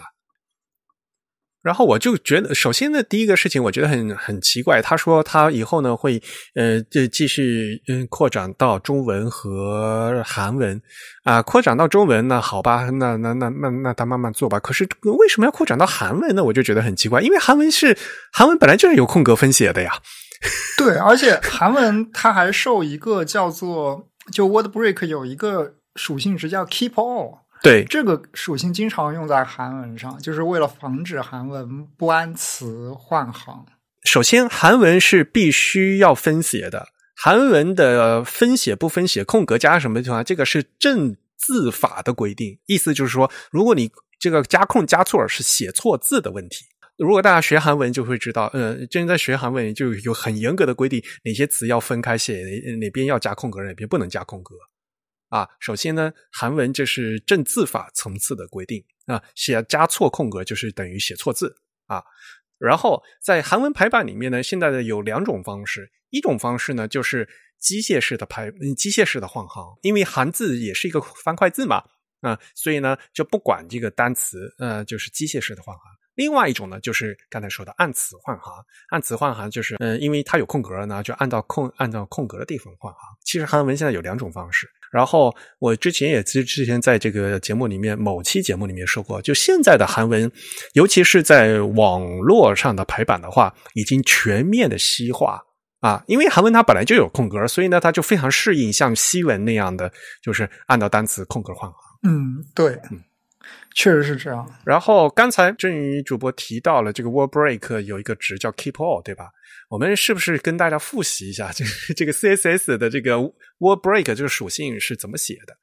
[1.60, 6.22] 然后我就觉得，首先呢，第一个事情我觉得很很奇怪，他说他以后呢会
[6.54, 10.80] 呃就继续嗯扩展到中文和韩文
[11.24, 14.60] 啊，扩展到中文那好吧，那那那那那他慢慢做吧。
[14.60, 16.44] 可是为什么要扩展到韩文呢？
[16.44, 17.98] 我就觉得很奇怪，因为韩文是
[18.32, 20.00] 韩文本来就是有空格分写的呀。
[20.78, 24.08] 对，而且韩文它还受一个叫做。
[24.30, 33.66] 就 word break 有一个属性值叫 keep all，对这个属性经常用在韩文上，就是为了防止韩文不按词换行。
[34.04, 46.64] 首先，韩文是必须要分写的，韩文的分写不分写空格加什么情况，这个是正字法的规定，意思就是说，如果你这个加空加错是写错字的问题。
[46.98, 54.56] 如果大家学韩文就会知道，呃，正在学韩文就有很严格的规定，哪些词要分开写，哪哪边要加空格，哪边不能加空格。
[55.28, 61.54] 啊，首先呢，韩文这是正字法层次的规定啊，写加错空格就是等于写错字
[61.86, 62.02] 啊。
[62.58, 67.28] 然后在韩文排版里面呢，现在的有两种方式，一种方式呢就是
[67.60, 71.84] 机械式的排，嗯机械式的换行，因为韩字也是一个方块字嘛，
[72.22, 75.97] 啊，所以呢就不管这个单词，呃，就是机械式的换行。
[76.18, 78.52] 另外一种呢，就是刚才说的按词换行。
[78.90, 83.00] 按词换行就是，嗯，因为它有空格呢，就按照空按照空格的地方换行。
[83.24, 84.68] 其实韩文现在有两种方式。
[84.90, 90.28] 然后我之前也之之前在这个节目里面某期节目里面说过，就现在的韩文，
[90.72, 95.40] 尤其是在网络上的排版的话，已经全面的西化
[95.78, 96.02] 啊。
[96.08, 101.80] 因为韩文它本来就有空格，所以呢，它就非常适应像西文那样的，就是按照单词空格换行。
[102.02, 103.04] 嗯，对，嗯。
[103.74, 104.48] 确实是这样。
[104.64, 109.30] 然后刚才郑宇主播提到了这个 word break 有一个值叫 keep all，对吧？
[109.68, 113.18] 我们是不是跟大家复习一下这个这个 CSS 的这个
[113.58, 115.54] word break 这个属性是怎么写的？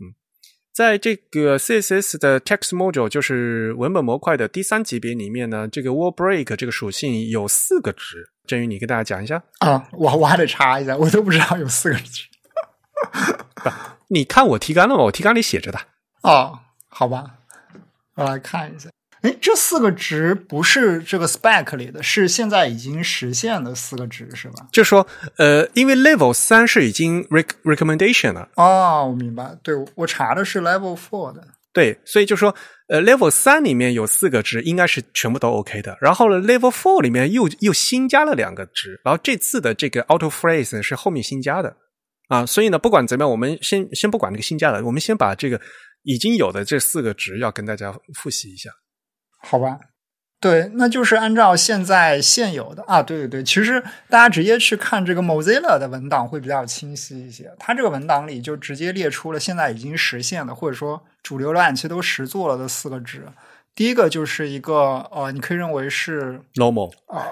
[0.00, 0.14] 嗯，
[0.72, 8.30] 在这个 CSS 的 text module 就是文本模块的第三级别里面呢，这个 word break 这个属性有四个值。
[8.46, 9.88] 郑宇，你跟大家讲一下啊？
[9.92, 12.24] 我我还得查一下，我都不知道有四个值。
[14.08, 15.04] 你看我提纲了吗？
[15.04, 15.78] 我提纲里写着的。
[16.22, 16.58] 哦，
[16.96, 17.24] 好吧。
[18.14, 18.88] 我来看一下，
[19.22, 24.68] 哎，这四个值不是这个 spec 里的，是现在已经实现的四个值，是吧？
[24.70, 25.04] 就说，
[25.36, 28.48] 呃，因为 level 三是已经 rec recommendation 了。
[28.54, 29.56] 哦，我明白。
[29.64, 31.44] 对，我查的是 level four 的。
[31.72, 32.54] 对，所以就说，
[32.86, 35.98] 呃，level 三里面有四个值，应该是全部都 OK 的。
[36.00, 41.76] 然后呢，level four 里面又又新加了两个值，然后这次的这个 auto phrase 是后面新加的
[42.28, 42.46] 啊。
[42.46, 45.60] 所以呢，不管怎么样，我们先先不管那个新加的，我们先把这个。
[46.04, 48.70] 已经有的这四个值要跟大家复习一下，
[49.40, 49.78] 好吧？
[50.40, 57.50] 对，那就是按照现在现有的啊，对对对，其实大家直接去看这个 Mozilla 的文档会比较清晰一些。
[57.58, 63.26] 它这个文档里就直接列出了现在已经实现的，或者说主流浏览器都实做了的四个值。
[63.74, 67.24] 第一个就是一个呃，你可以认为是 normal 啊，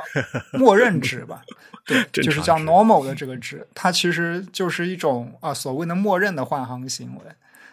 [0.55, 1.43] 默认值吧？
[1.85, 7.23] 对，就是叫 normal 的这个值，它其实就是一种啊所谓的默认的换行行为。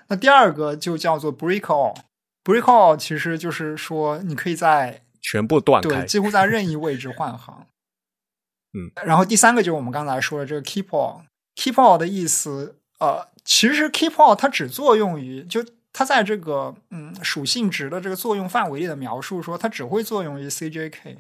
[0.10, 7.66] 那第二个就叫做 break all，break all 其实就是说你可以在全部断开，对，几乎在任意位置换行。
[8.74, 21.18] 嗯，然后第三个就是我们刚才说的这个 keep all，keep all 的意思，呃，其实 keep all 它只作用于就它在这个嗯属性值的这个作用范围里的描述说它只会作用于 CJK，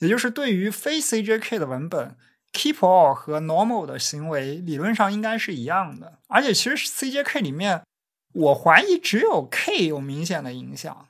[0.00, 2.16] 也就是对于非 CJK 的文本。
[2.52, 7.82] Keep all 和 normal 的行为理论上应该是一样的，而且其实 CJK 里面
[8.32, 11.06] 我怀疑只有 K 有明显的影响。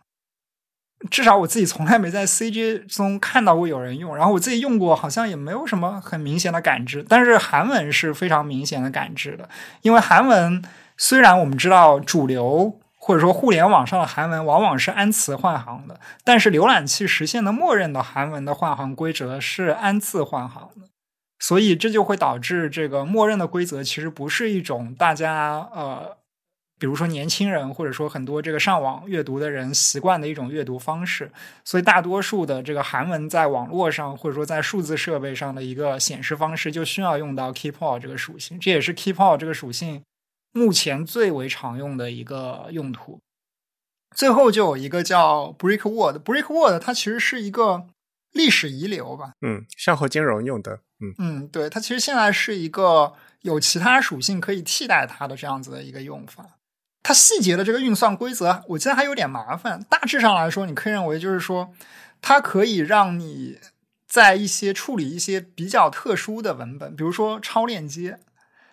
[1.10, 7.02] 至少我自己从来没在 CJ 中看到过有人用，然后我自己用过，好像也没有什么很明显的感知。
[7.08, 9.48] 但是韩文是非常明显的感知的，
[9.80, 10.62] 因为韩文
[10.98, 20.88] 虽然我们知道主流或者说互联网上的韩文往往是按词换行的，但是浏览器实现的默认的韩文的换行规则是按字换行的，
[21.38, 26.19] 所以这就会导致这个默认的规则其实不是一种大家呃。
[26.80, 31.30] 比如说年轻人，或者说很多这个上网阅读的人习惯的一种阅读方式，
[31.62, 38.58] 所以大多数的这个韩文在网络上或者说在数字设备上的一个显示方式，就需要用到 Keep All 这个属性。
[38.58, 40.02] 这也是 Keep All 这个属性
[40.52, 43.20] 目前最为常用的一个用途。
[44.16, 47.86] 最后就有一个叫 Brick Word，Brick Word 它其实是一个
[48.32, 49.34] 历史遗留吧？
[49.42, 50.80] 嗯，向后金融用的。
[50.98, 53.12] 嗯嗯，对，它其实现在是一个
[53.42, 56.46] 有其他属性可以替代它的这样子的一个用法。
[57.02, 59.82] 它细节的这个运算规则，我记得还有点麻烦。
[59.88, 61.72] 大致上来说，你可以认为就是说，
[62.20, 63.58] 它可以让你
[64.06, 68.20] 在一些处理一些比较特殊的文本，比如说超链接。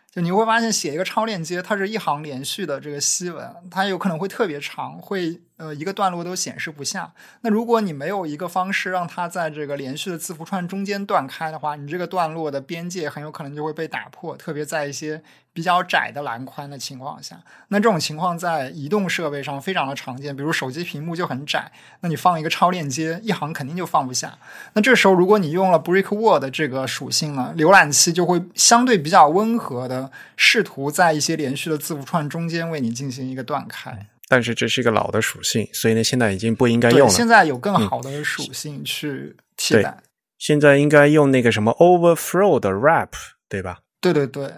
[0.09, 7.11] 就你会发现，写一个超链接，它是一行连续的这个西文，它有可能会特别长，会呃一个段落都显示不下。
[7.41, 15.21] 那如果你没有一个方式让它在这个连续的字符串中间断开的话，你这个段落的边界很有可能就会被打破，特别在一些
[15.53, 17.39] 比较窄的栏宽的情况下。
[17.69, 24.37] 那这种情况在移动设备上非常的常见，比如手机屏幕就很窄，那你放一个超链接，一行肯定就放不下。
[24.73, 30.11] 那这时候如果你用了 Brick Word 这个属性呢，浏览器就会相对比较温和的。
[30.39, 37.09] 试图在一些连续的字符串中间为你进行一个断开，但是这是一个老的属性，所以呢，现在已经不应该用了。
[37.09, 39.97] 现在有更好的属性去替代。
[40.37, 43.09] 现在应该用那个什么 overflow 的 wrap，
[43.47, 43.79] 对吧？
[44.01, 44.51] 对对对，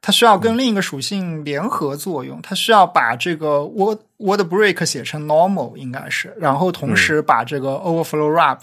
[0.00, 8.60] 它需要跟另一个属性联合作用，它需要把这个 word word break 写成 normal，应该是，然后同时把这个 overflow wrap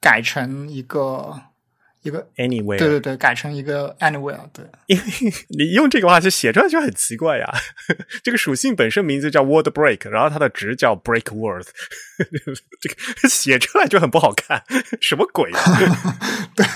[0.00, 1.34] 改成一个。
[2.02, 5.04] 一个 anywhere，对对对，改成一个 anywhere，对，因为
[5.50, 7.48] 你用这个话就写出来就很奇怪呀。
[8.22, 11.64] 这个属性本身名字叫 word break，然后它的值叫 break word，
[12.80, 12.96] 这个
[13.28, 14.64] 写出来就很不好看，
[15.00, 15.50] 什么鬼？
[16.56, 16.66] 对，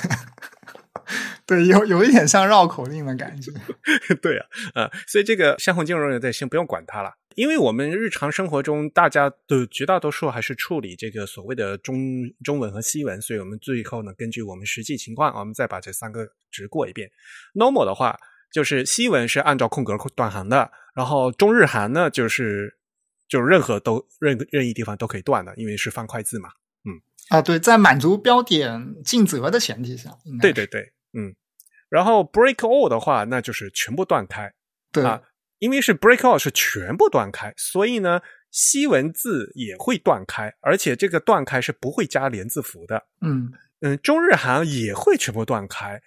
[1.47, 3.53] 对，有有一点像绕口令的感觉。
[4.23, 7.15] 对啊，啊，所以这个相互兼容的先不用管它了。
[7.35, 11.99] 因为我们日常生活中，大家的绝大多数还是处理这个所谓的中
[12.43, 17.11] 中文和西文，所以我们最后呢，根据我们实际情况，我们再把这三个值过一遍。
[17.55, 18.19] Normal 的话，
[18.51, 22.79] 就是西文是按照空格断行的，然后中日韩呢，就是
[23.29, 26.49] 就任何都任任意地方都可以断的，因为是方块字嘛。
[26.87, 26.97] 嗯
[27.29, 31.35] 啊，对，在满足标点尽责的前提下，对对对，嗯。
[31.89, 34.53] 然后 Break All 的话，那就是全部断开，
[34.93, 35.23] 对啊。
[35.59, 43.03] 因为是 break all 是全部断开，所以呢，西文字也会断开，而且这个断开是不会加连字符的。
[43.23, 43.51] 嗯
[43.81, 45.99] 嗯，中日韩也会全部断开，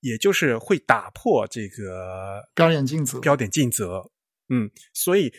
[0.00, 3.20] 也就是会打破这个标点尽责。
[3.20, 4.10] 标点尽责。
[4.48, 5.32] 嗯，所以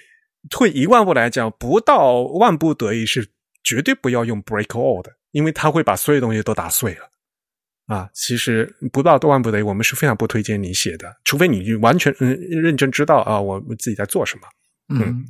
[0.49, 3.27] 退一万步来讲，不到万不得已是
[3.61, 7.11] 绝对不要用 break all 的，因为它会把所有东西都打碎了。
[7.89, 14.47] 啊，其实不到万不得已，我们是非常不推荐你写的，除非你完全嗯认真知道啊，我们自己在做什么。
[14.93, 15.25] 嗯，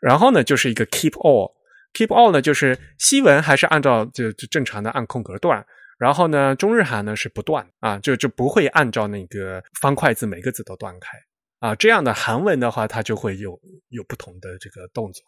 [0.00, 5.66] 然后呢，就是一个 keep all，keep all 呢，就是西文还是按照就就正常的按空格断，
[5.98, 11.18] 然后呢，中日韩呢是不断啊，就就不会按照那个方块字每个字都断开
[11.58, 15.22] 啊，这样的韩文的话，它就会有有不同的这个动作。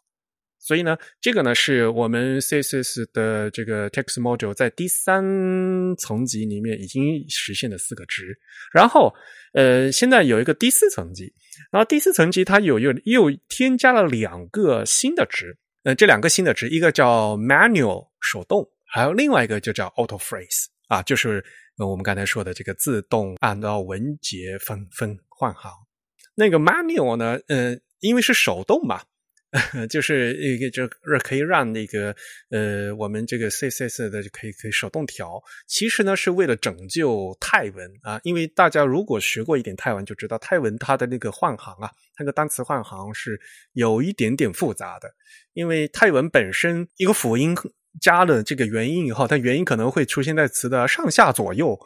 [0.61, 5.25] 所以呢，这个呢是我们 CSS 的这个 text module 在第三
[5.97, 8.37] 层级里面已经实现的四个值。
[8.73, 9.15] 然后，
[9.55, 11.33] 呃，现在有一个第四层级，
[11.71, 15.57] 然后第四层级它有又又添加了两个新的值。
[15.85, 21.43] 呃，这两个新的值，一个叫 manual 手动，还有另外一个就叫 auto phrase 啊，就是
[21.79, 25.73] 我们刚才说的这个自动按照文节分分换行。
[26.35, 29.03] 那个 manual 呢，呃，因为是手动嘛。
[29.89, 32.15] 就是一个，就是可以让那个
[32.51, 35.43] 呃，我们这个 CSS 的就可以可以手动调。
[35.67, 43.41] 其实呢，是为了拯救泰文啊，因为大家如果学过一点泰文，就知道泰文它的那个换行啊，那个单词换行是
[43.73, 45.09] 有一点点复杂的。
[45.55, 47.57] 因为泰文本身一个辅音
[48.03, 51.81] 加了这个元音以后，它元音可能会出现在词的上下左右，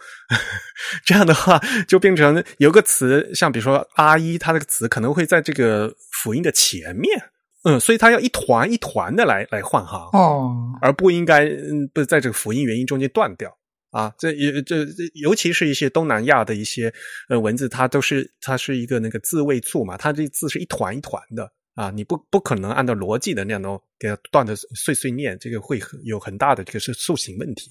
[1.07, 7.23] 这样的话就变成有个词，像比如说阿一，它那个词可能会在这个辅音的前面。
[7.65, 13.57] 嗯，所以它要一团一团的来来换行哦，而不应该嗯不在这个辅音元音中间断掉
[13.91, 14.13] 啊。
[14.19, 14.85] 这也这
[15.15, 16.93] 尤其是一些东南亚的一些
[17.29, 27.71] 呃文字，它都是它是一个那个字位处嘛，它这字是一团一团的啊，你不不可能按照逻辑的那样的给它断的碎碎念，这个会有很大的这个是塑形问题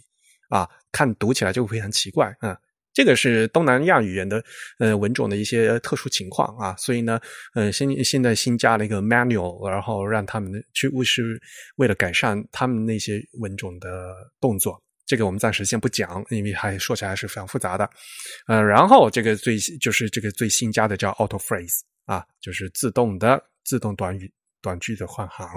[0.49, 2.57] 啊，看读起来就非常奇怪啊。
[2.93, 4.43] 这个是东南亚语言的
[4.79, 7.19] 呃文种的一些特殊情况啊，所以呢，
[7.53, 11.41] 呃，现现在新加了一个 manual，然后让他们去为是
[11.77, 14.81] 为了改善他们那些文种的动作。
[15.05, 17.89] 这个我们暂时先不讲，因为还说起来是非常复杂的。
[18.47, 24.31] 呃，然后这个最就是这个最新加的叫 auto phrase 啊，就是自动的自动短语。
[24.61, 25.47] 短句的换行，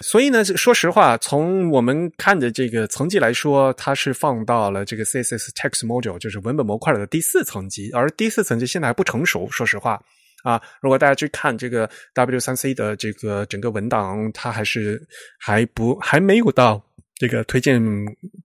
[0.00, 9.48] 所以呢，说实话，从我们看的这个层级来说，它是放到了这个 CSS Text Module，就是文本模块的第四层级，而第四层级现在还不成熟。
[9.50, 10.02] 说实话，
[10.42, 15.06] 啊，如果大家去看这个 W3C 的这个整个文档，它还是
[15.38, 16.82] 还不还没有到
[17.16, 17.82] 这个推荐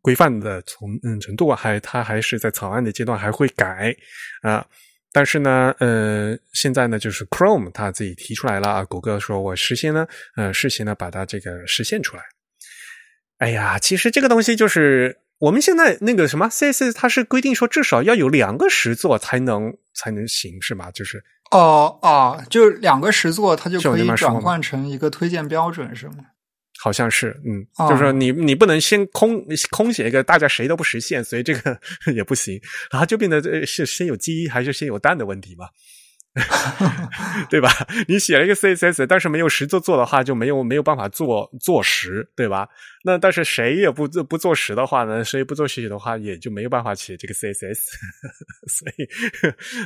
[0.02, 3.96] 规范的从嗯程度啊，还它还是在草案的阶段，还会改
[4.42, 4.66] 啊。
[5.14, 12.24] 但是呢，呃，现在呢，就是 Chrome 它自己提出来了啊，谷歌说我实现呢，呃，事先呢，把它这个实现出来。
[13.38, 20.90] 哎呀，其实这个东西就是我们现在那个什么 CSS，它是规定说至少要有两个实作才能才能行，是吗？
[20.90, 26.16] 就是哦哦，就两个实作，它就可以转换成一个推荐标准，是吗？
[26.84, 31.80] 好像是，嗯，就是说你你不能先空空写一个大家谁都不实现，所以这个
[32.14, 32.60] 也不行，
[32.92, 35.70] 然后就变得是先有鸡还是先有蛋的问题嘛。
[37.50, 37.70] 对吧？
[38.10, 42.68] 你写了一个 CSS，但是没有实做做的话，就没有没有办法做做实，对吧？
[43.06, 45.24] 那但是谁也不不做实的话呢？
[45.24, 47.78] 谁不做实的话，也就没有办法写这个 CSS。
[48.68, 49.08] 所以，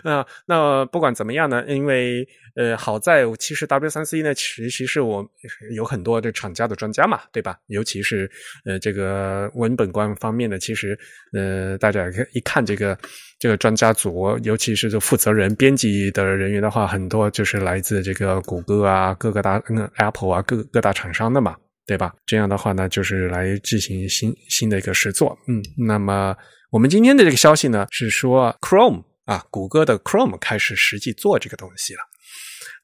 [0.04, 1.66] 那那不管怎么样呢？
[1.68, 5.28] 因为呃，好在其实 W 三 C 呢，其实是我
[5.72, 7.58] 有很多的厂家的专家嘛，对吧？
[7.68, 8.30] 尤其是
[8.66, 10.98] 呃这个文本观方面的，其实
[11.34, 12.98] 呃大家一看这个。
[13.40, 21.56] 这个专家组，尤其是这负责人、编辑的人员的话，很多就是来自这个谷歌啊、各个大嗯 Apple 啊、各各大厂商的嘛，
[21.88, 22.14] 对吧？
[22.26, 25.36] 这样的话呢，就是来进行新新的一个实作。
[25.48, 26.36] 嗯，那么
[26.70, 32.02] 我们今天的这个消息呢，是说 Chrome 啊，谷歌的 Chrome 开始实际做这个东西了。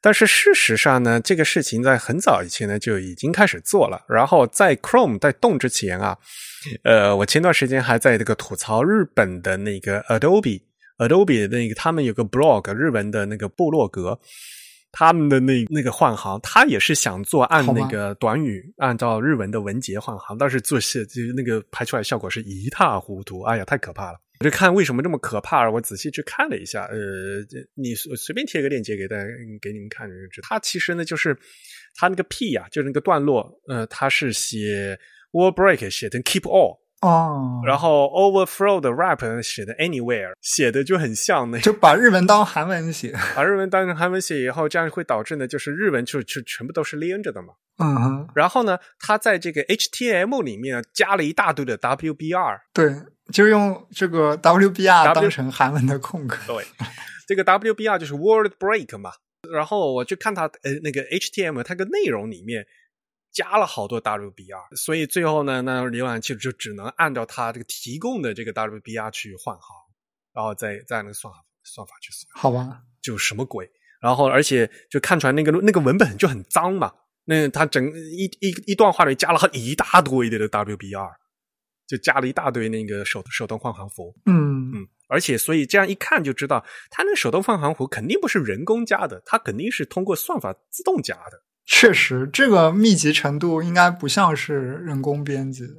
[0.01, 4.03] 但是事实上呢，这个事情在很早以前呢就已经开始做了。
[4.09, 6.17] 然后在 Chrome 在动之前啊。
[6.83, 14.17] 呃，我前段时间还在这个吐槽日本的那个 Adobe，Adobe 的那个他们有个 blog 日文的那个部落格，
[14.93, 24.19] 他们的那那个换行，他也是想做按那个短语按照日文的文节换行，但是做是就那个拍出来效果是一塌糊涂，哎呀，太可怕了！
[24.39, 26.95] 我就看为什么这么可怕，我仔细去看了一下，呃，
[27.73, 29.23] 你随便贴个链接给大家
[29.61, 30.09] 给你们看，
[30.43, 31.37] 它其实呢就是
[31.95, 34.97] 它那个 P 呀，就是那个段落，呃，它是写。
[35.33, 47.49] Wall break 写成 keep all 哦，然后 overflow 的 wrap 写的 anywhere 写的就很像那，就把日文当韩文写， 把日文当成韩文写以后，这样会导致呢，就是日文就就全部都是连着的嘛。
[47.79, 48.27] 嗯哼。
[48.33, 52.95] 然后呢，他在这个 HTML 里面加了一大堆的 WBR，对，
[53.33, 56.37] 就是用这个 WBR 当成韩文的空格。
[56.47, 56.63] 对，
[57.27, 59.11] 这个 WBR 就是 word break 嘛。
[59.51, 62.65] 然后我去看他呃那个 HTML 它个内容里面。
[63.33, 69.75] 加了好多 WBR，所以最后呢，那浏览器就只能按照它这个提供的这个 WBR 去换行，
[70.33, 72.29] 然后再再那个算法算法去算。
[72.35, 73.69] 好吧，就什么鬼？
[73.99, 76.93] 然后而且就看出来那个那个文本就很脏嘛。
[77.25, 81.09] 那它整一一一段话里加了一大堆的 WBR，
[81.87, 84.13] 就加了一大堆那个手手动换行符。
[84.25, 91.41] 嗯嗯，而且所以这样一看就知道，它那手动换行符肯定不是人工加的，它肯定是通过算法自动加的。
[91.65, 95.75] 确实，这个密集程度应该不像是人工编辑的。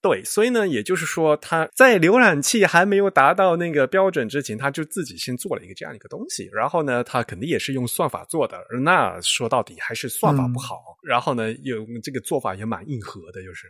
[0.00, 6.50] 对，所以呢，也就是说，他在浏览器还没有达到那个标准之前，他就自己先做了一个这样一个东西。
[6.52, 8.58] 然后呢，他肯定也是用算法做的。
[8.82, 10.80] 那说到底还是算法不好。
[11.06, 13.68] 然后呢，有这个做法也蛮硬核的，就是。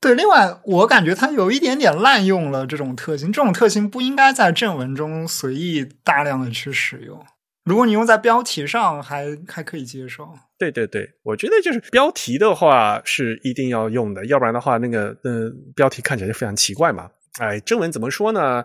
[0.00, 3.32] 对，另外我感觉它有一点点滥用了这种特性。
[3.32, 7.20] 这种特性不应该在正文中随意大量的去使用。
[7.68, 10.26] 如果你用在标题上，还还可以接受。
[10.56, 17.10] 对对对，我觉得就是标题的话是一定要用的，要不然的话，那个嗯，标题看起来就非常奇怪嘛。
[17.38, 18.64] 哎，正文怎么说呢？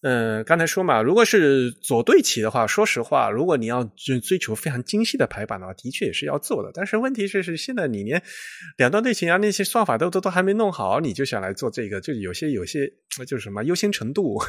[0.00, 3.82] 嗯，刚才说嘛，如果是左对齐的话，说实话，如果你要
[4.22, 6.70] 追求非常精细的排版的话，的确也是要做的。
[6.72, 8.22] 但是问题是，是现在你连
[8.76, 12.88] 两段对齐啊那些算法都都都还没弄好，你就想来做这个，就有些有些
[13.26, 14.40] 就是什么优先程度、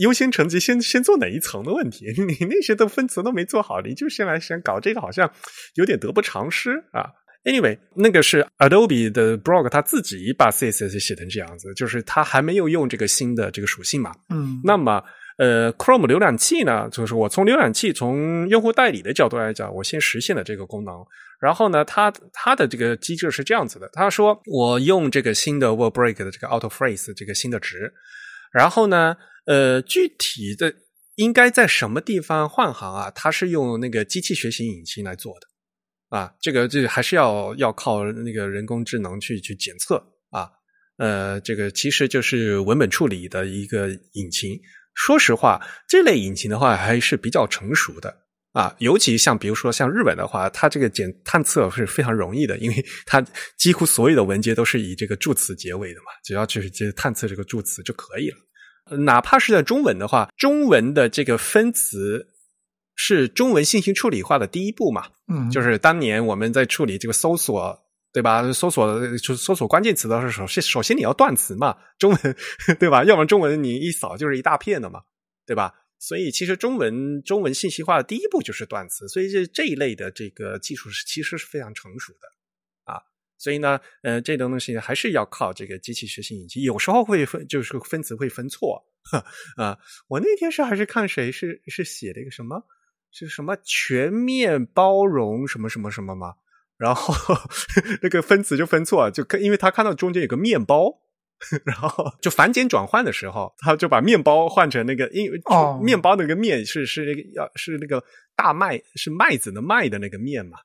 [0.00, 2.04] 优先层级，先先做哪一层的问题？
[2.18, 5.32] 你那些都分层都没做好，你就先来想搞这个，好像
[5.76, 7.08] 有点得不偿失啊。
[7.44, 14.12] Anyway，那个是 Adobe 的 blog，他自己把 CSS 写成这样子，就是他还没有用这个新的这个属性嘛。
[14.28, 15.02] 嗯，那么
[15.38, 20.94] 呃，Chrome 浏览器呢，就是我从浏览器从用户代理的角度来讲，我先实现了这个功能。
[21.40, 27.90] 然后呢，它它的这个机制是这样子的，他说我用这个新的 Word Break 的这个 Auto Phrase 这个新的值，
[28.52, 29.16] 然后呢，
[29.46, 30.74] 呃，具体的
[31.14, 33.10] 应该在什么地方换行啊？
[33.14, 35.46] 它是用那个机器学习引擎来做的
[36.10, 39.96] 啊，这个这还是要要靠那个人工智能去去检测
[40.30, 40.50] 啊。
[40.98, 44.60] 呃，这个其实就是文本处理的一个引擎。
[44.92, 45.58] 说实话，
[45.88, 48.14] 这类引擎的话还是比较成熟的
[48.52, 48.76] 啊。
[48.80, 53.24] 尤其像比如说像日本的话，它这个检探测是非常容易的，因为它
[53.56, 58.36] 几乎所有的文件都是以这个助词结尾的嘛，只要就是接探测这个助词就可以了。
[58.98, 62.26] 哪怕是在中文的话，中文的这个分词
[63.02, 67.86] 是中文信息处理化的第一步嘛，嗯，就是当年我们在处理这个搜索。
[68.12, 68.52] 对吧？
[68.52, 72.36] 搜索就搜索关键词的时候，首首先你要断词嘛， 中文
[72.80, 73.04] 对吧？
[73.04, 75.00] 要不然中文你一扫就是一大片的嘛，
[75.46, 75.72] 对吧？
[76.00, 82.98] 所以其实中文中文信息化的第一步就是断词，所以这这一类的这个技术是其实是非常成熟的啊。
[83.38, 88.82] 所以呢，呃，这种东西还是要靠这个机器学习引擎，有时候会分就是分词会分错
[89.56, 89.78] 啊。
[90.08, 92.60] 我那天是还是看谁是是写了一个什么
[93.12, 96.34] 是什么全面包容什么什么什么吗？
[96.76, 97.14] 然后
[98.02, 101.00] 那个分词就分错，就因为他看到中间有个面包，
[101.64, 105.40] 然后就繁简转换的时候，他就把面包换成那个，因为
[105.82, 108.02] 面包那个面是是那个要是那个
[108.34, 110.58] 大麦是麦子的麦的那个面嘛，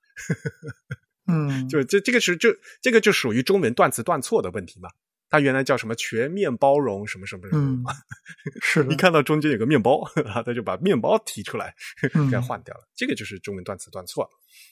[1.28, 2.50] 嗯，就这这个是就
[2.82, 4.89] 这个就属于中文断词断错的问题嘛。
[5.30, 7.91] 他原来叫什么全面包容什么什么什么，
[8.61, 10.03] 是一 看到中间有个面包，
[10.34, 11.73] 他就把面包提出来
[12.32, 14.30] 给换掉了，这个就是中文断词断错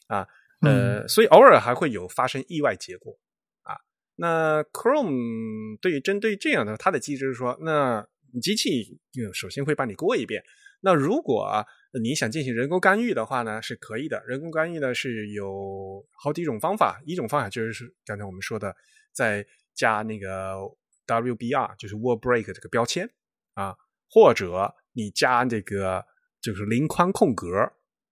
[0.08, 0.28] 啊。
[0.62, 3.20] 呃，所以偶尔还会有发生意外结果
[3.64, 3.76] 啊。
[4.16, 8.08] 那 Chrome 对于针对这样的，它的机制是说，那
[8.42, 8.98] 机器
[9.34, 10.44] 首先会帮你过一遍。
[10.80, 11.66] 那如果
[12.02, 14.24] 你想进行人工干预的话呢，是可以的。
[14.26, 18.74] 人工干预呢是有好几种方法，一种方法就是刚才我们说的，
[19.12, 19.46] 在
[19.76, 20.56] 加那个
[21.08, 23.10] WBR，就是 Word Break 这个标签
[23.54, 23.76] 啊，
[24.10, 26.04] 或者你加这个
[26.42, 27.48] 就是零宽空格。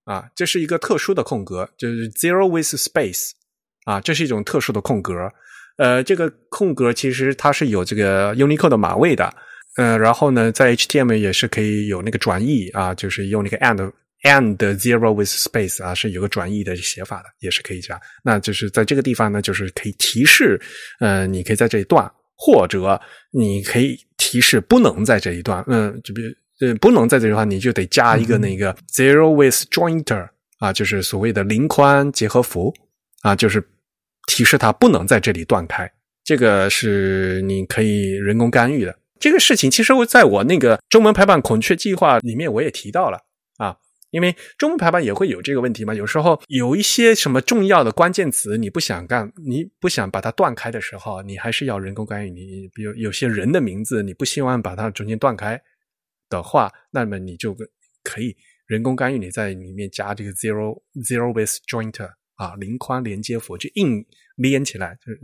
[0.04, 3.30] 啊，这是一个特殊的空格，就是 zero with space，
[3.86, 5.14] 啊，这是一种特殊的空格。
[5.78, 9.32] 呃，这个空格其实它是有这个 Unicode 的码位的。
[9.78, 13.94] 呃，然后呢，在 HTML 也是可以有那个转译啊，就是用那个 and
[14.24, 18.00] and zero with space 啊，是有个转译的写法的，也是可以加。
[18.24, 20.60] 那就是在这个地方呢，就是可以提示，
[21.00, 23.02] 呃，你可以在这一段，或者
[23.32, 25.64] 你可以提示不能在这一段。
[25.68, 26.34] 嗯，就比如。
[26.64, 32.72] 呃，不能在这句话，你就得加一个那个 zero with jointer 啊，就是所谓的零宽结合符
[33.24, 33.68] 啊，就是
[34.28, 35.92] 提示它不能在这里断开。
[36.24, 38.96] 这个是你可以人工干预的。
[39.20, 43.24] 这个事情其实我在我那个中文排版孔雀计划里面我也提到了啊，
[44.12, 45.94] 因为中文排版也会有这个问题嘛。
[45.94, 52.30] 有时候有一些什么重要的关键词你不想干，你不想把它断开的时候，你还是要人工干预。
[52.30, 55.60] 你比如有些人的名字，你不希望把它中间断开。
[56.30, 57.54] 的话，那么你就
[58.04, 58.34] 可以
[58.66, 64.06] 人工干预，你在里面加这个 zero zero with jointer 啊，零宽连接符，就硬
[64.38, 65.20] 连起来，就是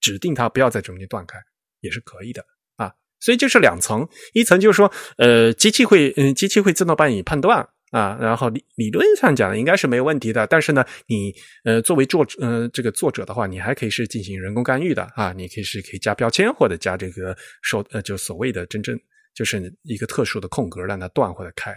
[0.00, 1.38] 指定它不要在中间断开，
[1.82, 2.44] 也是可以的
[2.74, 2.92] 啊。
[3.20, 10.46] 所以就是两层，一层就是说，呃，机器会，嗯，机器会自动帮你判断啊，然后理理论上讲应该是没有问题的。
[10.48, 11.32] 但是呢，你
[11.64, 18.98] 呃作为作，呃这个作者的话，你还可以是进行人工干预的啊，你可以是可以加标签或者加这个手，呃，就所谓的真正。
[19.34, 21.74] 就是一个特殊的空格，让它断或者开。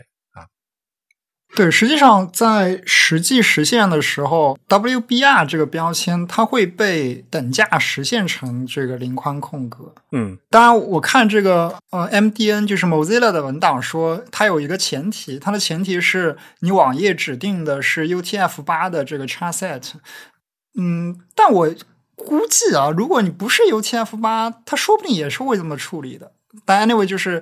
[1.55, 9.95] 对，实际上在实际实现的时候，WBR 这个标签它会被等价实现成这个零宽空格。
[10.11, 19.93] 嗯，当然，我看这个呃 MDN 就是 Mozilla 的文档说，它有一个前提，它的前提是你网页指定的是 UTF 八的这个 charset。
[20.77, 21.73] 嗯，但我
[22.15, 26.33] 估计啊，如果你不是 UTF 八，它说不定也是会这么处理的。
[26.65, 27.41] 但 anyway 就是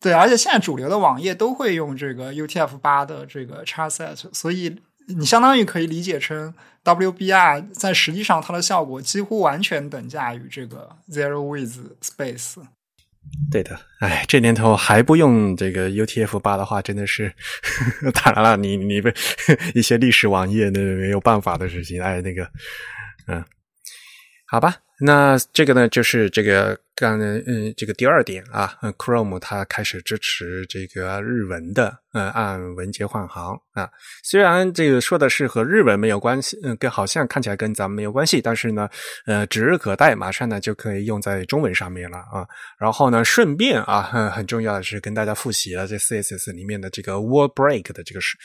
[0.00, 4.76] 对，而且现在主流的网页都会用这个 UTF 八的这个 charset，所以
[5.08, 12.56] 你相当于可以理解成 WBR 在实际上它的效果几乎完全等价于这个 Zero with Space。
[13.50, 17.34] 对的，哎，这年头还不用这个 UTF 八的话，真的是
[18.14, 19.08] 当然了，你你不
[19.74, 22.48] 一些历史网页那没有办法的事情，哎，那个
[23.26, 23.44] 嗯，
[24.46, 24.76] 好吧。
[25.00, 33.88] 那这个呢，就是这个刚嗯，这个第二点啊，Chrome 它开始支持这个日文的，呃，按文件换行啊。
[34.24, 38.88] 虽然这个说的是和日文没有关系，嗯，跟好像看起来跟咱们没有关系，但是呢，
[39.26, 42.44] 呃，指日可待，马上呢就可以用在中文上面了啊。
[42.80, 48.36] 然后呢，顺便啊，很 很重要的是跟大家复习了这 CSS 里面的这个 word break 的这个是。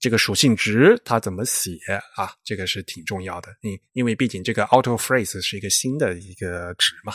[0.00, 1.72] 这个属性值它怎么写
[2.14, 2.30] 啊？
[2.44, 7.14] 这个是挺重要的，因因为毕竟这个 auto phrase 是一个新的一个值嘛。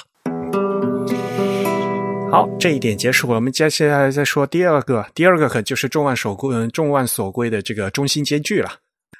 [2.32, 8.80] 好，这一点结束了，我们接下来再说第二个，第二个可就是众望所归，众望所归的这个中心间距了。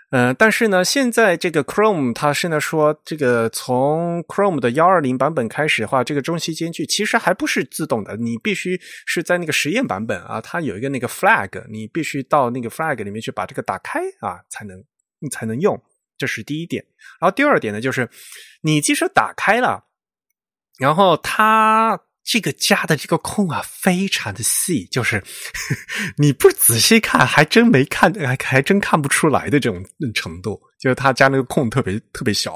[0.10, 14.84] 嗯，但是呢，现在这个 Chrome 它现在说，这个从 Chrome 的幺二零版本开始的话，这个中心间距其实还不是自动的，你必须是在那个实验版本啊，它有一个那个 flag，你必须到那个 flag 里面去把这个打开啊，才能
[15.20, 15.80] 你才能用，
[16.18, 16.84] 这是第一点。
[17.20, 18.08] 然后第二点呢，就是
[18.62, 19.86] 你即使打开了，
[20.78, 22.00] 然后他。
[22.26, 25.22] 这个加的这个空啊，非常的细，就是
[26.18, 29.84] 你不仔细看，还真没看，还还真看不出来的这种
[30.16, 30.58] 程度。
[30.80, 32.56] 就是他加那个空特别特别小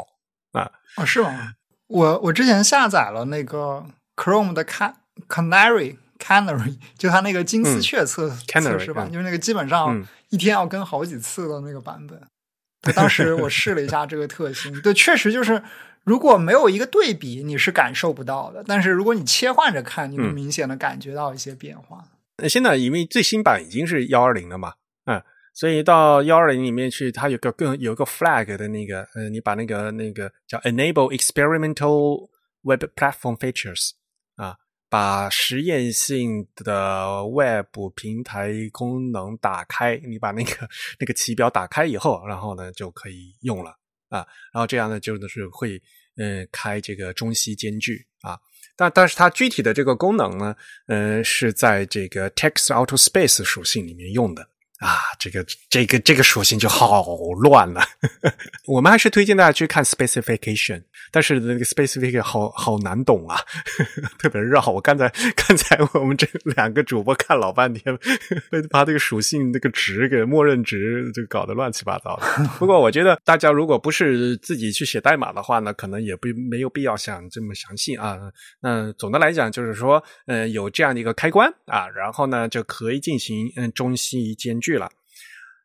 [0.54, 0.72] 啊。
[0.96, 1.52] 哦，是吗？
[1.88, 4.94] 我我之前下载了那个 Chrome 的 Can
[5.28, 12.18] Canary Canary，就它那个金丝雀测测试版，就是那个基本上一天要更好几次的那个版本。
[12.96, 15.62] 当时我试了一下这个特性，对，确实就是。
[16.08, 18.64] 如果没有一个对比，你是感受不到的。
[18.66, 22.02] 但是如果你切换着看，你能明显的感觉到一些变化。
[22.38, 25.22] 那现在因为最新版已经是幺二零了嘛，嗯，
[25.54, 32.30] 所以到幺二零里面去，它有个更有个 flag 的那个，呃，你把那个那个叫 enable experimental
[32.62, 33.90] web platform features
[34.38, 34.56] 啊，
[34.90, 40.52] 把实验性的 web 平台功能打开，你把那个
[41.02, 43.72] 那个旗标打开以后，然后呢就可以用了
[44.08, 45.82] 啊，然后这样呢就是会。
[46.18, 48.38] 嗯，开这个中西间距啊，
[48.76, 50.56] 但但是它具体的这个功能呢，
[50.88, 54.48] 嗯，是在这个 Text Auto Space 属性里面用的
[54.80, 57.04] 啊，这个这个这个属性就好
[57.42, 57.82] 乱了。
[58.68, 60.84] 我们还是推荐大家去看 Specification。
[61.10, 63.40] 但是那个 specification 好好难懂啊，
[64.20, 64.62] 特别绕。
[64.68, 67.98] 我刚才刚才我们这两个主播看老半天，
[68.70, 72.50] 把这个属性那个值给默认值就搞得乱七八糟的。
[72.60, 78.18] 不过我觉得大家如果不是自己去写代码的话呢，可能也不没有必要想这么详细啊。
[78.60, 84.88] 那总的来讲就是说，呃，有这样的一个开关啊，然后呢就可以进行嗯中西间剧了。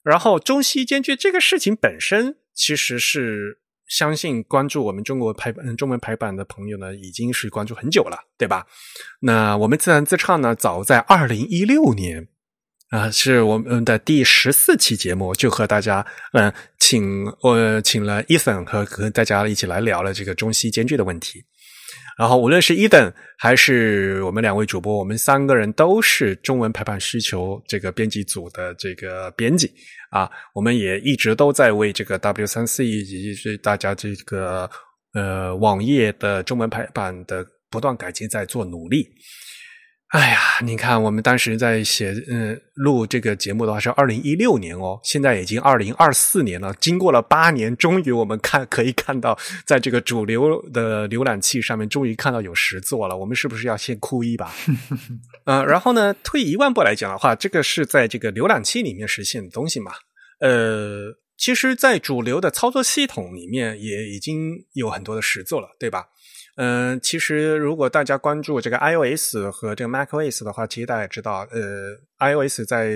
[0.03, 3.59] 然后中西间距这个事情本身其实是。
[3.89, 8.67] 相信关注我们中国排版、中文排版的朋友呢，已经是关注很久了，对吧？
[9.21, 12.27] 那我们自然自唱呢，早在二零一六年
[12.89, 21.45] 啊，是我们的第十四期节目，就和大家嗯，请我请了伊森和和大家一起来聊了这个中西间距的问题。
[22.19, 29.73] 然后，无论是伊登还是我们两位主播，我们三个人都是中文排版需求这个编辑组的这个编辑
[30.11, 34.69] 啊，我们也一直都在为这个 W 三 C 以及是大家这个
[35.15, 39.09] 呃网页的中文排版的不断改进在做努力。
[40.13, 53.17] 哎呀，你看，我们当时在写，嗯，录这个节目的话是二零一六年哦，现在已经二零二四年了，经过了八年，终于我们看可以看到，在这个主流的浏览器上面，终于看到有实作了。
[53.17, 54.53] 我们是不是要先哭一把？
[55.47, 59.93] 嗯， 然后呢，退一万步来讲的话，这个是在这个浏览器里面实现的东西嘛？
[60.41, 66.05] 呃，其实，在主流的操作系统里面也已经有很多的实作了，对吧？
[66.57, 72.89] 嗯，其实如果大家关注这个 iOS 和这个 macOS 的话，其实大家也知道，呃，iOS 在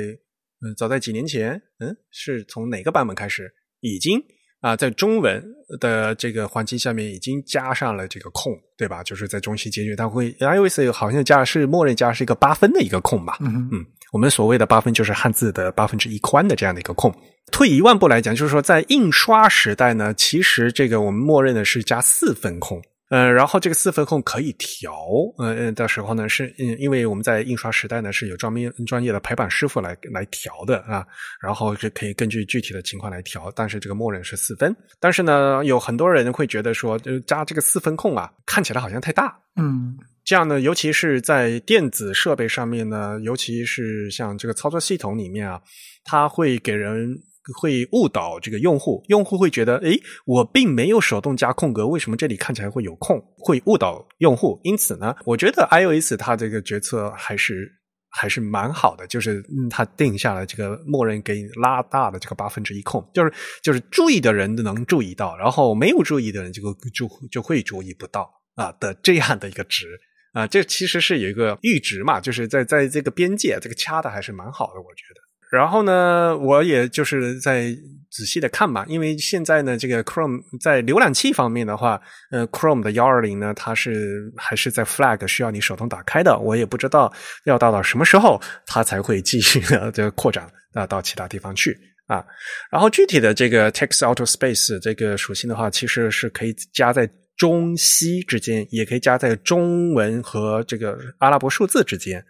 [0.60, 3.50] 嗯早在几年前，嗯，是从哪个版本开始
[3.80, 4.22] 已经
[4.60, 5.42] 啊在中文
[5.80, 9.02] 的这个环境下面已经加上了这个空，对吧？
[9.02, 13.38] 就是在中期间距，它会 iOS 好像加是默认加是一个八分的一个空吧？
[13.40, 17.14] 嗯嗯，我们所谓的八分就是汉字的八分之一宽的这样的一个空。
[17.52, 22.82] 退一万步来讲，就是说在印刷时代呢，其实这个我们默认的是加四分空。
[23.08, 24.92] 呃，然后这个四分控可以调，
[25.38, 31.06] 呃，的时候呢，是嗯，因为我们在印刷时代呢是有专门专业的排版师傅来来调的啊，
[31.40, 45.60] 然后是可以根据具体的情况来调，但是这个默认是四分，但是呢，有很多人会觉得说，就加这个四分控啊，看起来好像太大，嗯，这样呢，尤其是在电子设备上面呢，尤其是像这个操作系统里面啊，
[46.04, 47.16] 它会给人。
[47.60, 53.22] 会误导这个用户，用户会觉得，诶，我并没有手动加空格，为什么这里看起来会有空？
[53.38, 54.60] 会误导用户。
[54.64, 57.70] 因此呢，我觉得 iOS 它这个决策还是
[58.10, 63.32] 还是蛮好的，就是它定下了这个默认给你拉大的这个八分之一空，就是
[63.62, 66.62] 就是注意的人能注意到，然后没有注意的人就
[66.94, 69.86] 就就会注意不到啊的这样的一个值
[70.32, 75.25] 啊，这其实是有一个阈值嘛，就是在在这个边界，这个掐的还是蛮好的，我觉得。
[75.52, 77.74] 然后呢，我也就是在
[78.10, 87.12] 仔细的看吧，因为现在呢，这个 Chrome 在浏览器方面的话，呃，Chrome 的幺二零呢，它是还是在 Flag 需要你手动打开的，我也不知道
[87.44, 92.24] 要到到什么时候它才会继续的 这个扩展啊到其他地方去啊。
[92.70, 102.24] 然后具体的这个 Text Auto Space 这个属性的话，其实是可以加在中西之间，也可以加在中文和这个阿拉伯数字之间。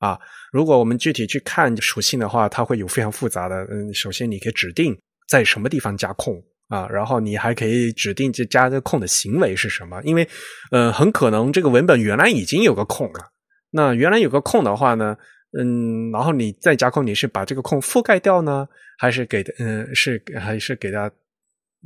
[0.00, 0.18] 啊，
[0.52, 3.64] 如果我们具体去看属性的话，它会有非常复杂的。
[3.70, 4.98] 嗯，首先你可以指定
[5.28, 10.28] 在什么地方加空啊，然后你还可以指定这加这空的行为是什么，因为
[10.72, 13.30] 呃，很可能这个文本原来已经有个空了。
[13.70, 15.16] 那原来有个空的话呢，
[15.56, 18.66] 嗯，然后你再加空，你是把这个空覆盖掉呢，
[18.98, 21.10] 还是给的嗯是还是给它？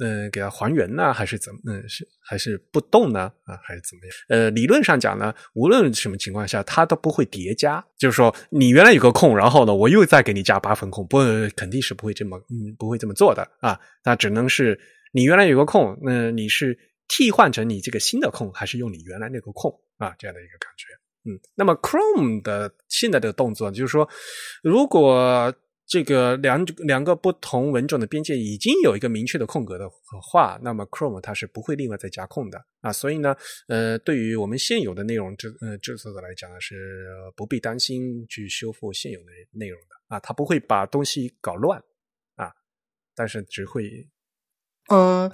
[0.00, 1.60] 嗯，给它还原呢，还是怎么？
[1.66, 3.32] 嗯，是还是不动呢？
[3.44, 4.12] 啊，还是怎么样？
[4.28, 7.84] 呃，理论上讲呢，无论什么情况下，它都不会叠加。
[7.96, 11.18] 就是说，你原来有个空，然后呢，我又再给你加八分空，不，
[11.56, 13.78] 肯定是不会这么，嗯，不会这么做的啊。
[14.04, 14.78] 那只能是
[15.12, 16.76] 你原来有个空，那你是
[17.06, 20.14] 替换成你这个新的空，还是用你原来那个空啊？
[20.18, 20.86] 这样的一个感觉。
[21.26, 24.08] 嗯，那么 Chrome 的现在的动作就是说，
[24.62, 25.54] 如果
[25.94, 29.88] 这个两两个不同文种的边界已经有一个明确的空格的
[30.20, 32.92] 话，那么 Chrome 它是不会另外再加空的啊。
[32.92, 33.36] 所以呢，
[33.68, 40.18] 呃，对于我们现有的内容制呃制作者来讲呢，是不必担心去修复现有的内容的啊。
[40.18, 41.80] 它不会把东西搞乱
[42.34, 42.50] 啊，
[43.14, 44.08] 但是只会
[44.88, 45.32] 呃，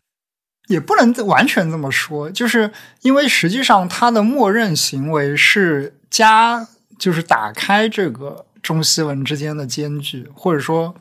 [0.69, 8.45] 也不能完全这么说，就是因为实际上它的默认行为是加，就是打开这个。
[8.63, 10.95] 中西文之间的间距，或者说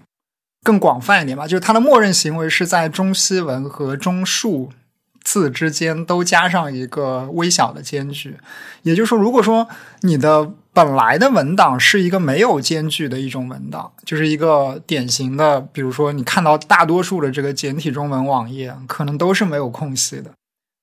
[0.63, 4.71] 更广泛一点吧，就是它的默认行为是在中西文和中数
[5.23, 8.37] 字之间都加上一个微小的间距。
[8.83, 9.67] 也就是说，如果说
[10.01, 20.31] 你的本来的文档是一个没有间距的一种文档，就是一个典型的，比如说你看到大多数的这个简体中文网页，可能都是没有空隙的。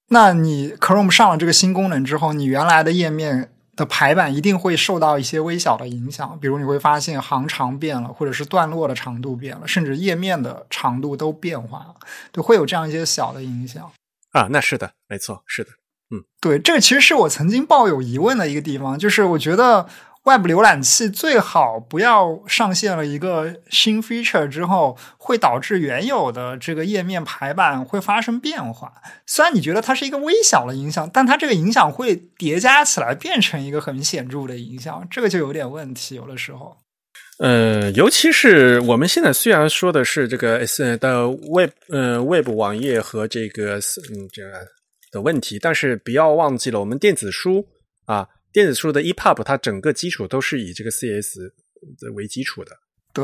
[0.09, 3.51] 那你 Chrome 上了这个新功能之后，你原来的页面。
[3.77, 11.95] 的排版一定会受到一些微小的影响，比如你会发现行长变了，或者是段落的长度变了，甚至页面的长度都变化了，
[12.33, 13.93] 对会有这样一些小的影响
[14.33, 14.49] 啊。
[14.51, 15.71] 那是的，没错，是的，
[16.11, 19.87] 嗯，对，这个其实是我曾经抱有疑问的一个地方，就是我觉得。
[20.27, 28.93] Web 浏览器最好不要上线了一个新 feature 之后，会导致原有的这个页面排版会发生变化。
[29.25, 36.17] 虽然你觉得它是一个微小的影响，但它这个影响会叠加起来变成一个很显著的影响，这个就有点问题。
[36.17, 36.77] 有的时候，
[37.39, 44.67] 呃，尤其是我们现在虽然说的是这个 S 的 Web，呃，Web 网页和这个嗯这个
[45.13, 47.65] 的问题，但是不要忘记了我们电子书
[48.07, 48.27] 啊。
[48.57, 51.41] 电子书的 EPUB 它整个基础都是以这个 CS
[52.15, 52.73] 为基础的，
[53.13, 53.23] 对，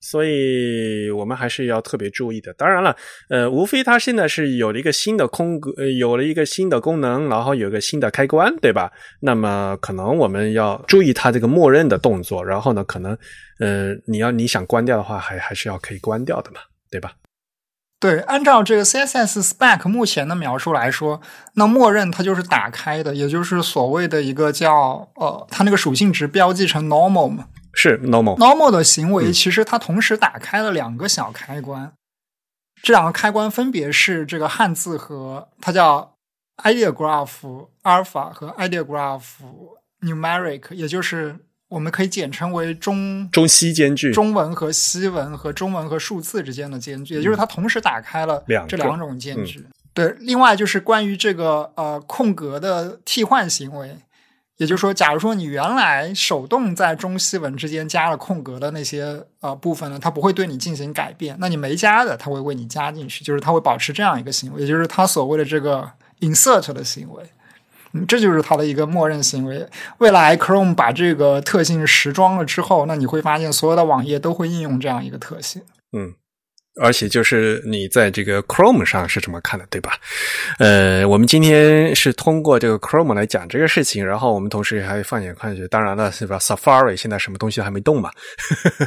[0.00, 2.52] 所以我们还是要特别注意的。
[2.54, 2.96] 当然了，
[3.28, 8.90] 呃，无非它现在是有了一个新的空格，呃，有了一个新的功能，然后有个新的开关，对吧？
[9.20, 13.16] 那么可能我们要注意它这个默认的动作，然后呢，可能
[13.60, 16.58] 呃，你要你想关掉的话，还还是要可以关掉的嘛，
[16.90, 17.12] 对吧？
[17.98, 21.20] 对，按照这个 CSS Spec 目前的描述来说，
[21.54, 28.36] 那默认它就是打开的，也就是所谓的一个叫呃，它那个属性值标记成 Normal 嘛，是 Normal。
[28.36, 31.94] Normal 的行为其实它同时打开了两个小开关，
[32.82, 36.16] 这两个开关分别是这个汉字和它叫
[36.62, 39.22] Ideograph Alpha 和 Ideograph
[40.02, 41.45] Numeric，也就是。
[41.68, 49.64] 我们可以简称为中中西间距，中文和西文和中文和数字之间的间距，也就是它同时打开了这两种间距。
[49.92, 53.96] 对，另外就是关于这个呃空格的替换行为，
[54.58, 65.90] 也就是说，假如说你原来手动在中西文之间加了空格的那些呃部分呢，它不会对你进行改变，那你没加的，它会为你加进去，就是它会保持这样一个行为，也就是它所谓的这个
[66.20, 67.24] insert 的行为。
[68.06, 69.66] 这就是它的一个默认行为。
[69.98, 75.62] 未来 Chrome 把这个特性实装了之后，那你会发现所有的网页都会应用这样一个特性。
[75.92, 76.14] 嗯。
[76.80, 79.92] 而且就是你在这个 Chrome 上是这么看的，对吧？
[80.58, 88.10] 呃，我们今天是通过这个 Chrome 来讲这个事情，然后我们同时还放眼看去，当然了，是吧？Safari 现在什么东西都还没动嘛？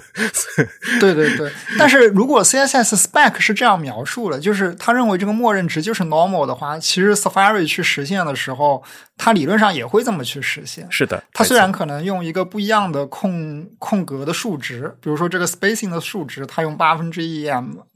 [0.99, 1.51] 对对对。
[1.77, 8.83] 但是如果 CSS Spec 是这样描述的，就是他认为这个默认值就是 Normal 的话，其实 Safari 去实现的时候，
[9.17, 10.87] 它理论上也会这么去实现。
[10.91, 17.49] 是的，它虽然可能用一个不一样的空空格的数值，比如说这个 Spacing 的数值，它用八分之一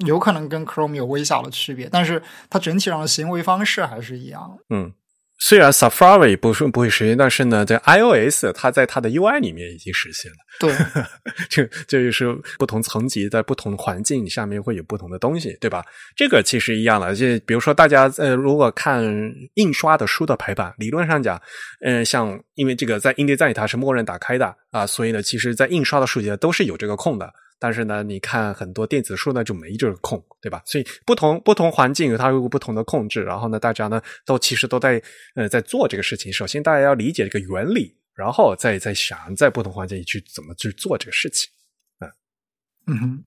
[0.05, 4.57] 有可能跟 Chrome 有微小的区别，但是它整体上的行为方式还是一样。
[4.69, 4.91] 嗯，
[5.39, 10.37] 虽然 Safari 不是不会实现，但是呢，在 iOS 它在它的 UI 里面已经实现了。
[10.59, 10.73] 对，
[11.49, 15.83] 这这就是不同层级在不同环境下面会有不同的东西，对吧？
[16.15, 17.13] 这个其实一样了。
[17.15, 19.03] 就比如说，大家呃，如果看
[19.55, 21.41] 印刷的书的排版，理论上讲，
[21.81, 27.33] 嗯，像因为这个在 InDesign 它是默认打开的啊，所以呢，其实在印刷的书籍都是有这个空的。
[27.63, 30.61] 但是呢，你看很多电子书呢就没这个空，对吧？
[30.65, 33.23] 所以不同不同环境它有不同的控制。
[33.23, 35.01] 然后呢，大家呢都其实都在
[35.35, 36.33] 呃在做这个事情。
[36.33, 37.95] 首先，大家要理解这个原理。
[38.15, 41.49] 然后再再想在不同环境里去怎么去做这个事情，
[42.85, 43.23] 嗯，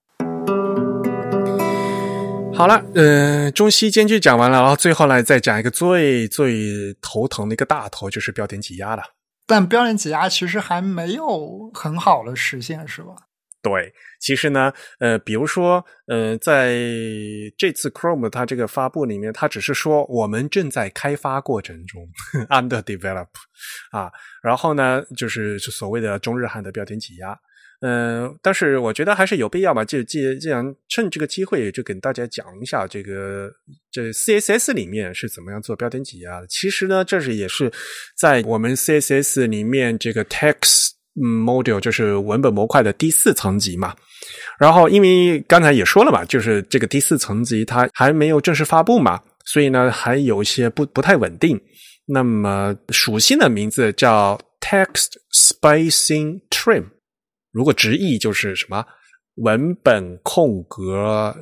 [2.55, 9.03] 好了，嗯，中西间距讲完了，然后最后来再讲一个最最头疼的一个大头，就是标点挤压了。
[9.45, 13.16] 但标点挤压其实还没有很好的实现，是吧？
[13.61, 13.93] 对，
[14.26, 16.74] 其实呢，呃，比如说，呃，在
[17.56, 22.04] 这次 Chrome 它这个发布里面，它只是说我们正在开发过程中，
[22.50, 23.28] under develop，
[23.92, 24.10] 啊，
[24.42, 27.38] 然后呢，就是所谓的中日韩的标点挤压，
[27.82, 33.48] 嗯，但是我觉得还是有必要嘛，就既既然趁这个机会，就跟大家讲一下这个
[33.92, 36.48] 这 CSS 里面是怎么样做标点挤压的。
[36.48, 37.72] 其实呢，这是也是
[38.18, 40.95] 在我们 CSS 里面这个 text。
[41.22, 43.94] 嗯，module 就是文本模块的第四层级嘛。
[44.58, 51.60] 然后，因为刚才也说了嘛，就是这个第四层级它还没有正式发布嘛，所以呢还有一些不不太稳定。
[52.06, 56.84] 那么属性的名字叫 text spacing trim，
[57.52, 58.84] 如果直译就是什么
[59.36, 61.34] 文本空格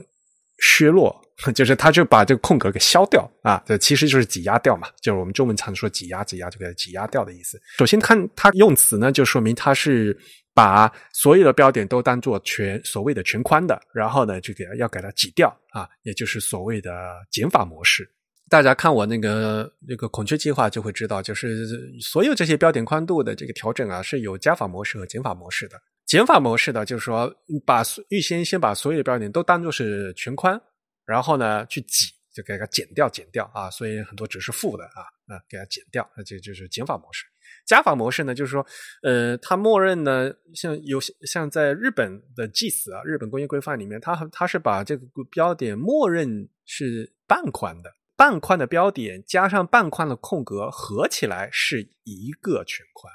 [0.58, 1.23] 削弱。
[1.54, 7.60] 就是他就把这个空格给消掉啊，这其实就是挤压掉嘛，就是我们中文常说挤压、挤压这个挤压掉的意思。
[7.76, 10.16] 首先看它用词呢，就说明它是
[10.54, 16.90] 把所有的标点都当做全所谓的全宽的，然后呢就给要给它挤掉啊，也就是所谓的
[17.30, 18.08] 减法模式。
[18.48, 21.66] 大家看我那个那个孔雀计划就会知道，就是
[22.00, 25.76] 所有这些标点宽度的这个调整啊，是有加法模式和减法模式的。
[26.06, 27.34] 减法模式的就是说
[27.66, 30.60] 把预先先把所有的标点都当做是全宽。
[31.06, 37.24] 然后呢，去挤就给它减掉，减掉啊，所以很多值是负的啊，啊，给它减掉，那就就是减法模式。
[37.66, 38.66] 加法模式呢，就是说，
[39.02, 53.12] 呃，它默认呢，像有些像在日本的 GIS 啊，日本工业规范里面，它它是把这个标点默认是半宽的，半宽的标点加上半宽的空格合起来是一个全宽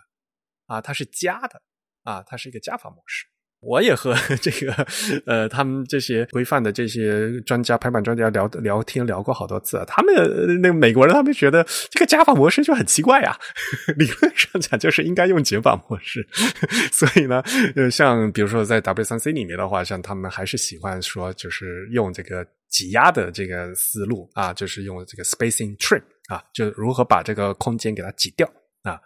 [0.68, 1.62] 啊，它是加的
[2.04, 3.28] 啊，它是一个加法模式。
[3.62, 4.88] 我也和 这个
[5.26, 9.84] 呃，他们这些规范的这些专家、排版专家聊聊天聊过好多次。
[9.86, 10.16] 他们
[10.62, 13.38] 那个美国人，他们觉得这个加法模式就很奇怪呀。
[13.98, 16.26] 理论上讲，就是应该用减法模式。
[16.92, 17.44] 所以呢，
[17.76, 28.50] 呃，像比如说在 W 三 C 里面的话，像他们还是喜欢说，就是用这个挤压的这个思路啊，就是用这个 spacing trim 啊，就如何把这个空间给它挤掉
[28.84, 29.00] 啊。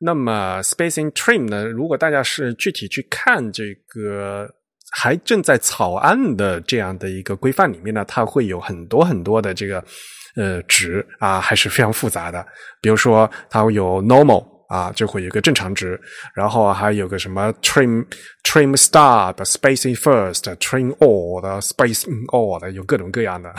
[0.00, 1.64] 那么，spacing trim 呢？
[1.64, 4.48] 如果大家是具体去看这个
[4.90, 9.82] 还正在草案的这样的一个规范里面呢，它会有很多很多的这个
[10.36, 12.44] 呃值啊，还是非常复杂的。
[12.80, 14.44] 比如说，它会有 normal
[14.74, 16.00] 啊，就会有个正常值，
[16.34, 18.04] 然后还有个什么 trim
[18.42, 23.54] trim start spacing first trim all 的 spacing all 的，有各种各样的。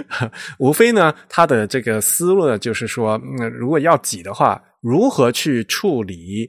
[0.58, 3.18] 无非呢，它的这个思路呢，就是说，
[3.58, 4.62] 如果要挤的话。
[4.82, 6.48] 如何去处理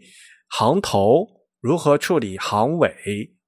[0.57, 1.27] 行头？
[1.59, 2.95] 如何处理行尾？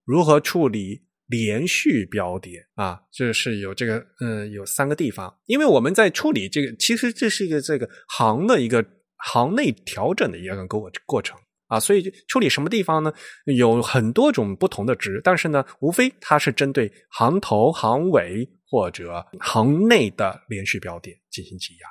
[0.04, 2.66] 如何处理连续标点？
[2.76, 5.34] 啊，这是有这个，嗯，有三个地方。
[5.46, 8.86] 因为我们在处理这个，其实这是一个这个行的一个
[9.24, 11.80] 行内调整的一个过过程啊。
[11.80, 13.12] 所以处理什么地方呢？
[13.46, 21.88] 有很多种不同的值，但是呢，无非它是针对行头、行尾或者行内的连续标点进行挤压。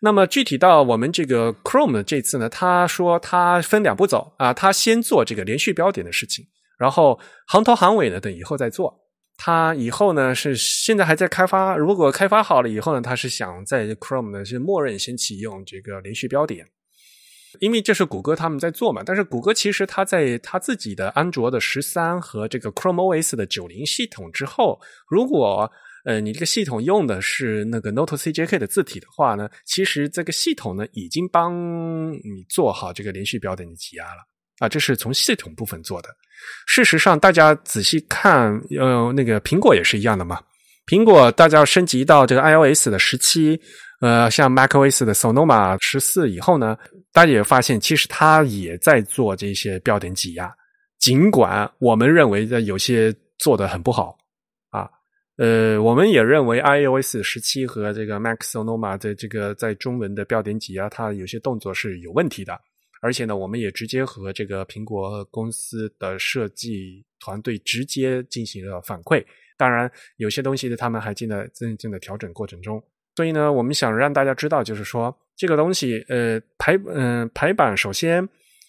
[0.00, 6.44] 那么具体到我们这个 Chrome 这次呢，他说他分两步走啊，他先做这个连续标点的事情，
[6.78, 9.01] 然后行头行尾呢等以后再做。
[9.44, 16.64] 他以后呢是现在还在开发，如果开发好了以后呢，他是想在 Chrome 呢是默认先启用这个连续标点，
[17.58, 19.02] 因为这是谷歌他们在做嘛。
[19.04, 25.68] 但是谷歌其实它在它自己的安卓的十三和这个 Chrome OS 的九零系统之后，如果
[26.04, 34.22] 呃，你这个系统用的是那个 Note CJK 的字体的话呢，其实这个系统呢已经帮你做好这个连续标点的挤压了
[34.60, 36.08] 啊，这是从系统部分做的。
[36.66, 40.40] 事实上，大家仔细看，呃，那个苹果也是一样的嘛。
[40.86, 43.60] 苹果大家升级到这个 iOS 的十七，
[44.00, 46.76] 呃，像 macOS 的 Sonoma 十四以后呢，
[47.12, 50.52] 大家也发现，其实它也在做这些标点挤压，
[50.98, 54.16] 尽管我们认为的有些做的很不好
[54.70, 54.88] 啊。
[55.36, 62.58] 呃，我们也认为 iOS 十七和这个 Mac Sonoma 的这个在中文的标点挤压，它有些动作是有问题的。
[63.02, 69.22] 而且呢，我们也直接和这个苹果公司的设计团队直接进行了反馈。
[69.58, 72.82] 当然，有些东西呢，他们还正在正正的调整过程中。
[73.16, 78.26] 所以呢，我们想让大家知道，就是说这个东西，呃，排嗯排版，首先。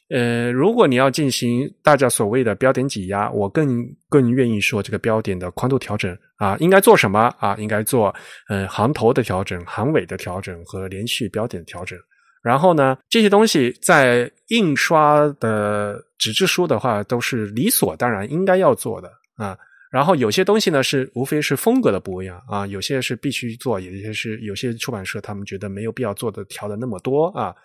[0.10, 7.56] 呃，如果你要进行大家所谓的标点挤压，我更更愿意说这个标点的宽度调整啊，应该做什么啊？
[7.58, 8.14] 应该做
[8.50, 11.98] 呃行头的调整、行尾的调整和连续标点调整。
[12.44, 19.58] 然后呢，这些东西在印刷的纸质书的话，都是理所当然应该要做的啊。
[19.89, 27.56] 然后有些东西呢，是无非是风格的不一样啊，有些是必须做，有些是有些出版社他们觉得没有必要做的调的那么多啊。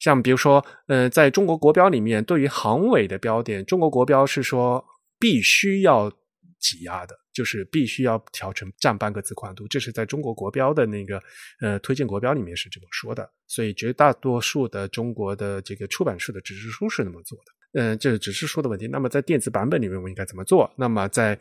[0.00, 4.82] 像比如说，呃，在中国国标里面，对于行尾的标点，中国国标是说
[5.18, 6.08] 必须要
[6.60, 11.22] 挤压的，就是必须要调成占半个字宽度，这是在中国国标的那个
[11.60, 13.30] 呃推荐国标里面是这么说的。
[13.46, 17.80] 所以绝大多数的中国的这个出版社的纸质书是那么做的。
[17.80, 18.88] 嗯，这是纸质书的问题。
[18.88, 20.68] 那么在电子版本里面，我们应该怎么做？
[20.74, 21.38] 那么在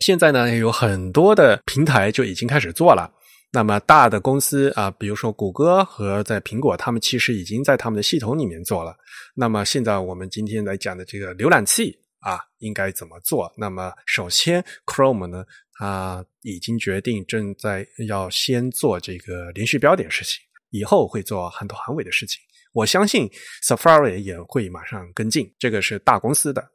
[0.00, 3.10] 现在呢，有很多的平台就已经开始做了。
[3.52, 8.94] 那么大的公司啊，比如说谷歌和在苹果，他们其实已经在他们的系统里面做了。
[9.34, 13.52] 那么现在我们今天来讲的这个浏览器啊，应该怎么做？
[13.56, 15.44] 那么首先，Chrome 呢，
[15.78, 20.40] 它已经决定正在要先做这个连续标点事情，
[20.70, 22.40] 以后会做很多行尾的事情。
[22.72, 23.30] 我相信
[23.62, 26.72] Safari 也会马上跟进，这个是大公司的。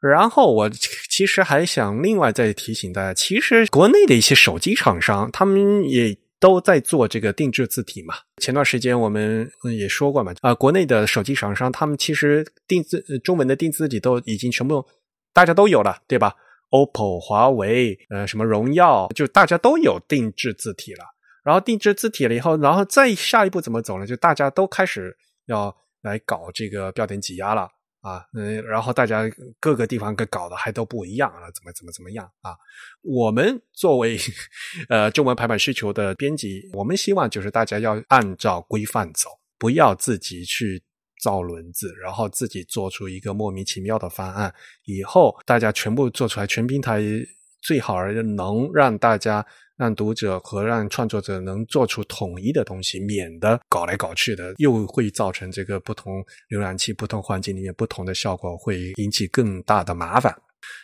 [0.00, 8.16] 然后我其实还想另外再提醒大家，其实国内的一些手机厂商，他们也都在做这个定制字体嘛。
[8.38, 14.84] 前段时间我们也说过嘛，啊，国内的手机厂商他们其实定字中文的定字体都已经全部
[15.32, 16.34] 大家都有了，对吧
[16.70, 21.04] ？OPPO、华为，呃，什么荣耀，就大家都有定制字体了。
[21.44, 24.06] 然后定制字体了以后，然后再下一步怎么走呢？
[24.06, 25.16] 就大家都开始
[25.46, 25.72] 要
[26.02, 27.68] 来搞这个标点挤压了。
[28.02, 29.22] 啊，嗯，然后大家
[29.58, 32.54] 各个地方跟搞的还都不一样啊，怎么怎么怎么样啊？
[33.00, 34.18] 我们作为
[34.88, 40.82] 呃中文排版需求的编辑，我们希望就是大家要按照规范走，不要自己去
[41.22, 44.52] 造轮子，然后自己做出一个莫名其妙的方案。
[44.84, 47.00] 以后大家全部做出来，全平台
[47.62, 49.46] 最好能让大家。
[49.76, 60.34] 让读者和让创作者能做出统一的东西，免得搞来搞去的，又会造成这个不同浏览器、不同环境里面不同的效果，会引起更大的麻烦。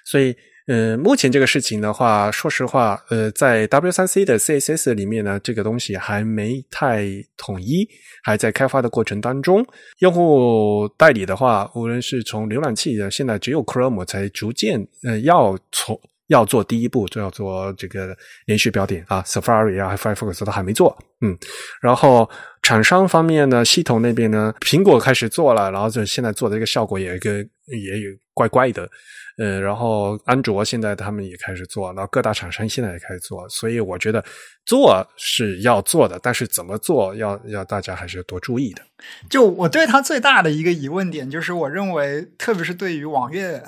[0.05, 0.35] 所以，
[0.67, 7.89] 呃，目前这个事情的话，说实话，呃，在 W3C 的 CSS 里面呢，这个东西还没太统一，
[8.25, 9.65] 还在开发的过程当中。
[10.01, 15.99] 用户代理的话，无论是从浏览器的，现在只有 Chrome 才逐渐呃要从。
[16.29, 18.17] 要做第一步，就要做这个
[18.47, 21.37] 连续标点啊，Safari 啊，Firefox 都还没做，嗯，
[21.83, 22.29] 然后
[22.63, 28.89] 厂商方面呢，系统那边呢，苹果开始做了，然后就现在做的这个效果也个也有怪怪的，
[29.39, 34.23] 呃，然后安卓现在他们也开始做，然后各大厂商现在也开始做，所以我觉得
[34.67, 38.83] 做是要做的，但是怎么做，要要大家还是多注意的。
[39.31, 43.63] 就我对它最大的一个疑问点，就是我认为，特别是对于网页。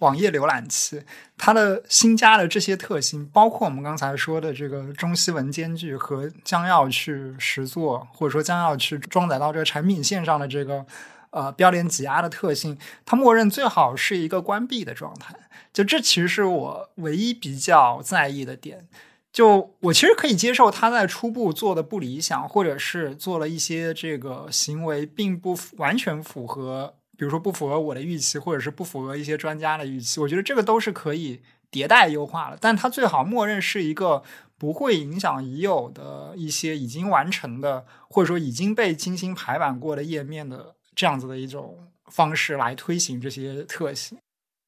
[0.00, 1.02] 网页浏览器，
[1.38, 10.84] 它的新加的这些特性，包括我们刚才说的这个中西文间距和将要去实做，或者说将要去装载到这个产品线上的这个
[11.30, 12.76] 呃标点挤压的特性，
[13.06, 15.34] 它默认最好是一个关闭的状态。
[15.72, 18.88] 就这其实是我唯一比较在意的点。
[19.32, 26.96] 就我其实可以接受它在初步做的不理想，或者是做了一些这个行为并不完全符合。
[27.20, 32.56] 比如说不符合我的预期，或者是不符合一些专家的预期，我觉得这个都是可以迭代优化的。
[32.58, 34.22] 但它最好默认是一个
[34.56, 44.16] 不会影响已有的一些已经完成的，或者说已经被精心排版过的页面的这样子的一种方式来推行这些特性。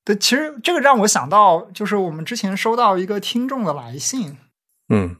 [0.04, 4.36] 对，其实这个让我想到，就是我们之前收到一个听众的来信。
[4.90, 5.16] 嗯，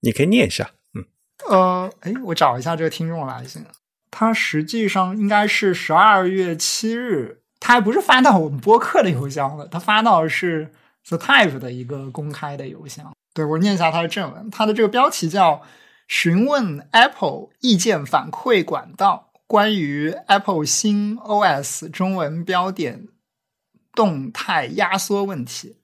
[0.00, 0.72] 你可以念一下。
[0.92, 1.04] 嗯，
[1.48, 3.64] 呃，哎，我找一下这个听众来信。
[4.10, 10.72] 他实际上应该是十二月七日，他还不是发到我们播客的邮箱了，他发到的是
[11.08, 13.12] The Type 的一个公开的邮箱。
[13.34, 15.62] 对我念一下他的正文，他的这个标题叫
[16.08, 23.08] “询问 Apple 意见反馈管道：关于 Apple 新 OS 中文标点
[23.92, 25.76] 动态压缩问题”。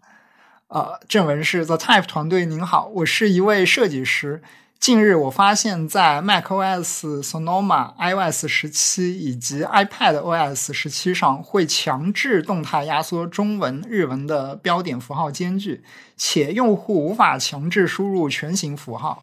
[0.68, 4.42] 呃，正文是 The Type 团队您好，我是一位设计师。
[4.82, 15.84] 近日我发现，在 macOS Sonoma iOS 十七以及 iPad OS 十七上，会强制动态压缩中文、日文的标点符号间距，
[16.16, 19.22] 且用户无法强制输入全形符号。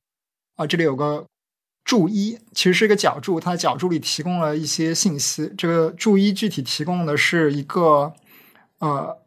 [0.56, 1.26] 啊，这里有个
[1.84, 5.54] 注一，其实是一个脚注，它脚注里提供了一些信息。
[5.58, 8.14] 这个注一具体提供的是一个
[8.78, 9.18] 呃。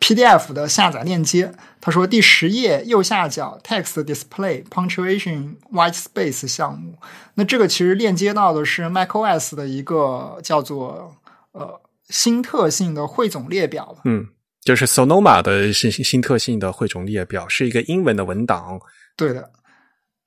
[0.00, 6.98] PDF 的下载链接，他说第十页右下角 Text Display Punctuation White Space 项目。
[7.34, 11.16] 那这个其实链接到的是 macOS 的一个叫做
[11.52, 14.28] 呃新特性的汇总列表嗯，
[14.62, 18.80] 就是 Sonoma 的新新特性的汇总列表，是一个英文的文档。
[19.16, 19.50] 对的。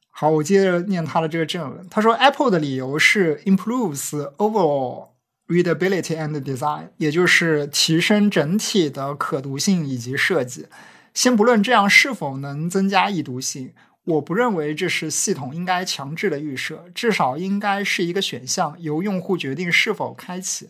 [0.10, 1.88] 好，我接着念他的这个正文。
[1.90, 5.11] 他说 Apple 的理由是 improves overall。
[5.52, 10.68] Readability and design，也就是提升整体的可读性以及设计。
[11.14, 13.74] 先不论这样是否能增加易读性，
[14.06, 20.70] 我不认为这是系统应该强制的预设，至少应该是一个选项，由用户决定是否开启。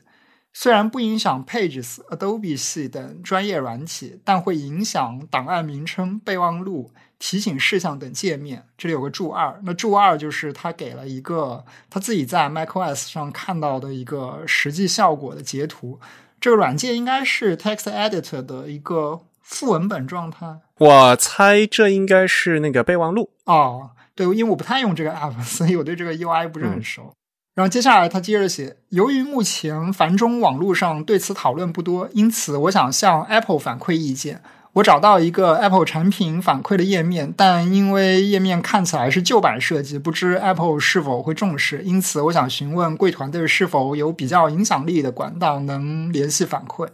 [0.51, 6.91] 虽然不影响 Pages、Adobe 系等专业软体，但会影响档案名称、备忘录。
[7.23, 9.61] 提醒事项等界面，这里有个注二。
[9.63, 15.99] 那注二就是他给了一个他自己在 macOS 上看到的一个实际效果的截图。
[16.39, 20.47] 这个软件应该是 Text Editor 的一个副文本状态。
[20.79, 23.29] 我猜这应该是那个备忘录。
[23.45, 27.13] 哦，对，因为我不太用这个 app， 所以我对这个 UI 不是很熟。
[27.53, 34.41] 然后接下来他接着写：由于目前繁中网络上对此讨论不多，因此我想向 Apple 反馈意见。
[34.73, 41.81] 我找到一个 Apple 产品反馈的页面，但因为页面看起来是旧版设计，不知 Apple 是否会重视。
[41.83, 46.87] 因此，我想询问贵团队是否有比较影响力的管道能联系反馈。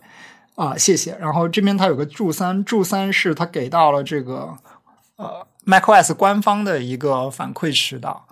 [0.56, 1.16] 啊，谢谢。
[1.20, 4.56] 然后这边他有个注三，注三是他给到了这个
[5.18, 8.28] 呃 macOS 官方的一个反馈渠道。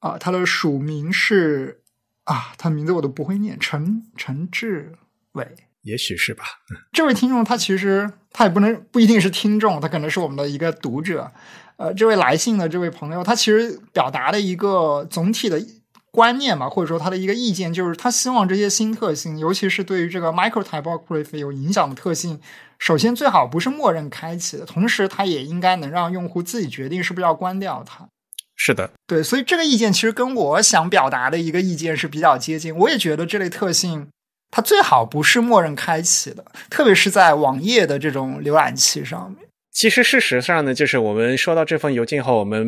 [0.00, 1.82] 啊，他的署名是
[2.24, 4.94] 啊，他名字我都不会念，陈陈志
[5.32, 5.67] 伟。
[5.88, 6.44] 也许是吧。
[6.92, 11.32] 这位听众他其实他也不能不一定是听众，他可能是我们的一个读者。
[11.78, 15.64] 呃，这位来信的这位朋友，他其实表达的一个总体的
[16.10, 22.40] 观念嘛，或者说他的一个意见，就是他希望这些新特性，尤其是对于这个 micro typography 有影响的特性，
[22.80, 28.08] 首先最好不是默认开启的，同时它也应该能让用户自己决定是不是要关掉它。
[28.56, 32.76] 是的，对，所以这个意见其实跟我想表达的一个意见是比较接近。
[32.76, 34.08] 我也觉得这类特性。
[34.50, 39.48] 它最好不是默认开启的，特别是在网页的这种浏览器上面。
[39.70, 42.66] 其实事实上呢，就是我们收到这封邮件后，我们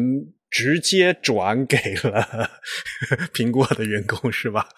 [0.48, 2.50] 直接转给了
[3.34, 4.68] 苹果的员工，是吧？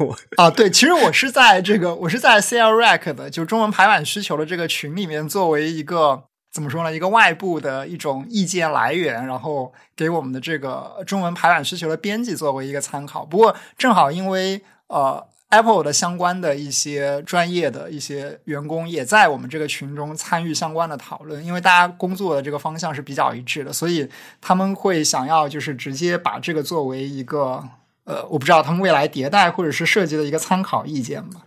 [0.00, 13.24] 我 啊，对，其实我是在这个，我是在 CL Rack 的，就中文排版需求的这个群里面，作为一个怎么说呢，一个外部的一种意见来源，然后给我们的这个中文排版需求的编辑作为一个参考。
[13.24, 15.24] 不过正好因为呃。
[15.50, 24.08] Apple 的相关的一些专业的一些员工也在我们这个群中参与相关的讨论，因为大家工作的这个方向是比较一致的，所以
[24.40, 27.62] 他们会想要就是直接把这个作为一个
[28.04, 31.42] 呃，我不知道他们未来迭代或者是设计的一个参考意见吧。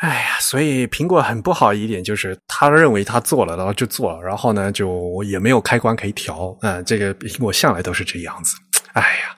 [0.00, 8.56] 哎呀，所以苹果很不好一点就是他认为他做了，然后就做了，然后呢就也没有开关可以调，嗯，这个苹果向来都是这样子。
[8.94, 9.36] 哎呀。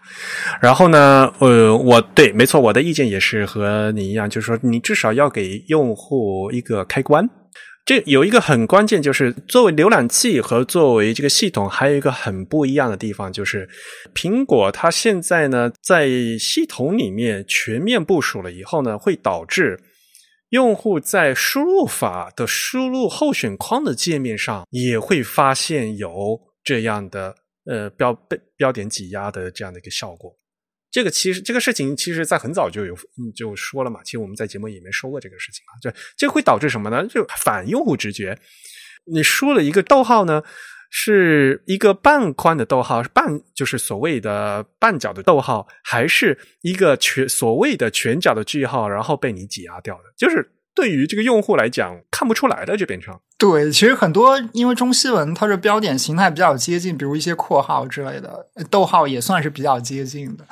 [0.60, 7.28] 然后呢，呃，我对，没错，我的意见也是和你一样，就是说，你至少要给用户一个开关。
[7.84, 13.68] 这有一个很关键，就是作为浏览器和作为这个系统，还有一个很不一样的地方，就是
[14.14, 16.08] 苹果它现在呢，在
[16.38, 19.78] 系统里面全面部署了以后呢，会导致
[20.48, 27.34] 用户在输入法的输入候选框的界面上，也会发现有这样的。
[27.66, 30.36] 呃，标被标点挤压的这样的一个效果，
[30.90, 32.94] 这个其实这个事情，其实在很早就有
[33.34, 34.02] 就说了嘛。
[34.04, 35.78] 其实我们在节目里面说过这个事情嘛。
[35.80, 37.06] 这这会导致什么呢？
[37.08, 38.38] 就反用户直觉，
[39.06, 40.42] 你输了一个逗号呢，
[40.90, 50.53] 是一个半宽的逗号，是半就是所谓的半角的逗号，还是一个全所谓的全角的句号，然后被你挤压掉的，就是。
[50.74, 53.70] 对于这个用户来讲，看不出来的就变成对。
[53.70, 60.44] 其实很多因为中西文它的标点形态比较接近，比如一些括号之类的，逗号也算是比较接近的，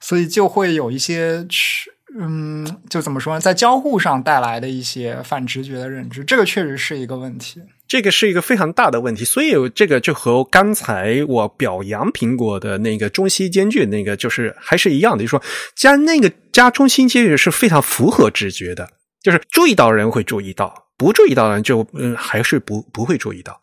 [0.00, 7.60] 所以就会有一些去嗯，就怎么说呢，在交互上带来的一些反直觉的认知，这个确实是一个问题。
[7.88, 15.42] 这个是一个非常大的问题，所以这个就和刚才我表扬苹果的那个中西间距那个就是还是一样的，就是说
[15.76, 18.88] 加那个加中西间距是非常符合直觉的。
[19.24, 23.58] 就是注意到人会注意到，不注意到人就嗯还是不不会注意到，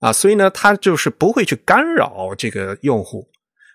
[0.00, 3.28] 啊，所以呢，他就是不会去干扰这个用户，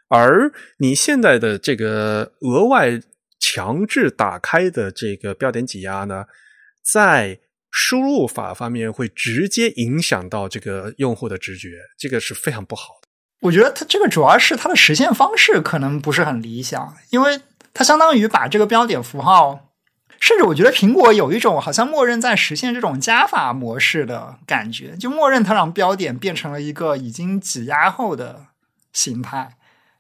[0.10, 3.00] 而你现在的这个额外
[3.40, 6.26] 强制打开的这个标点挤压呢，
[6.84, 13.08] 在输入法方面会直接影响到这个用户的直觉，这个是非常不好的。
[13.42, 17.40] 我觉得它这个主要是它的实现方式可能不是很理想，因为
[17.72, 19.70] 它相当于把这个标点符号。
[20.24, 28.46] 甚至我觉得苹果有一种好像默认在实现这种加法模式的感觉，就默认它让标点变成了一个已经挤压后的
[28.94, 29.58] 形态。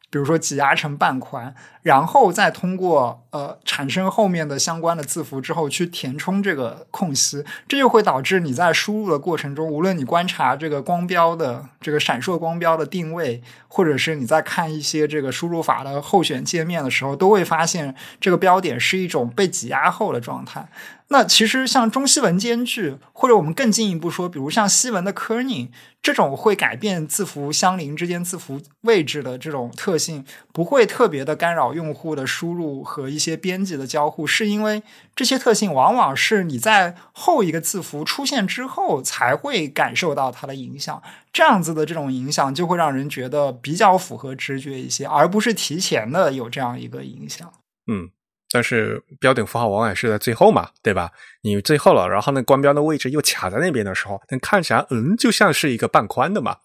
[0.10, 20.70] 比如说挤压成半宽，然后再通过呃产生后面的相关的字符之后去填充这个空隙，这就会导致你在输入的过程中，无论你观察这个光标的这个闪烁光标的定位，或者是你在看一些这个输入法的候选界面的时候，都会发现这个标点是一种被挤压后的状态。
[21.10, 25.68] 那其实像中西文间距，或者我们更进一步说，比如像西文的 kerning
[26.02, 34.84] 这种会改变字符相邻之间字符位置的这种特性，不会特别的干扰用户的输入和一些编辑的交互，是因为
[35.16, 41.02] 这些特性往往是你在后一个字符出现之后才会感受到它的影响。
[41.32, 47.52] 这样子的这种影响就会让人觉得比较符合直觉一些，而不是提前的有这样一个影响。
[47.88, 48.10] 嗯。
[48.56, 51.10] 但是标点符号往往是在最后嘛，对吧？
[51.42, 56.56] 你最后了，然后呢，光标的位置又卡在那边的时候，那看起来嗯，就像是一个半宽的嘛，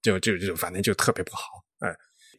[0.00, 1.42] 就就就反正就特别不好。
[1.80, 1.88] 哎，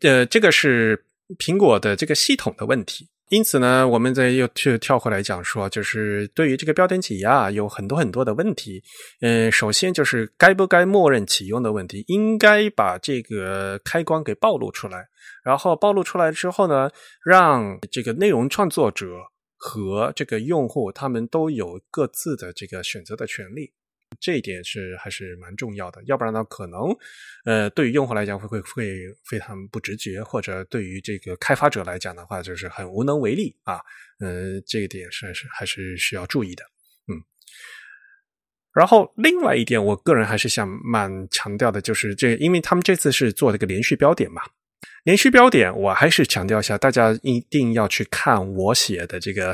[0.10, 1.06] 呃，这个是
[1.38, 3.10] 苹果的这个系统的问题。
[3.30, 8.84] 因此呢，我们再又去跳回来讲说，就是对于这个标点挤压有很多很多的问题。
[9.22, 15.08] 嗯，首先就是该不该默认启用的问题，应该把这个开关给暴露出来。
[15.44, 16.90] 然后暴露出来之后呢，
[17.26, 19.08] 让这个内容创作者
[19.58, 23.72] 和这个用户他们都有各自的这个选择的权利，
[24.20, 26.02] 这一点是还是蛮重要的。
[26.06, 26.80] 要不然呢，可能
[27.46, 33.80] 呃，对于用户来讲会会会非常不直觉，或者对于这个开发者来讲的话，就是很无能为力啊。
[34.20, 36.64] 呃，这一点是是还是需要注意的。
[37.08, 37.22] 嗯，
[38.74, 44.42] 然后另外一点，我个人还是想蛮强调的，就是这，因为他们这次是做这个连续标点嘛。
[45.04, 49.54] 连续标点，我还是强调一下，大家一定要去看我写的这个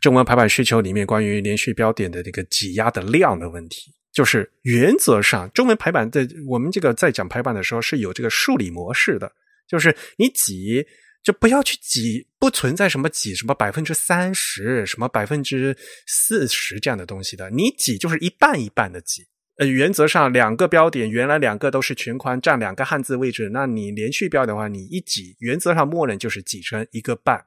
[0.00, 3.92] 中文排版需求里面关于连续标点的这个挤压的量的问题。
[4.12, 9.30] 就是原则上，中文排版的我们这个在讲排版的时候是有这个数理模式的，
[9.68, 10.86] 就是你挤
[11.22, 15.76] 就不要去挤，不存在什么挤什么百分之三十、什么百分之
[16.06, 19.26] 四十这样的东西的，你挤就是一半一半的挤。
[19.58, 23.48] 呃，原则上两个标点原来两个都是全宽，占两个汉字位置。
[23.54, 27.42] 那你连续标的话，你一挤，原则上默认就是挤成一个半，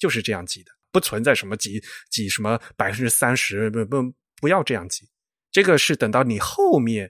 [0.00, 1.80] 就是这样挤的，不存在什么挤
[2.10, 4.02] 挤什么百分之三十，不不
[4.40, 5.08] 不要这样挤。
[5.52, 7.08] 这个是等到你后面，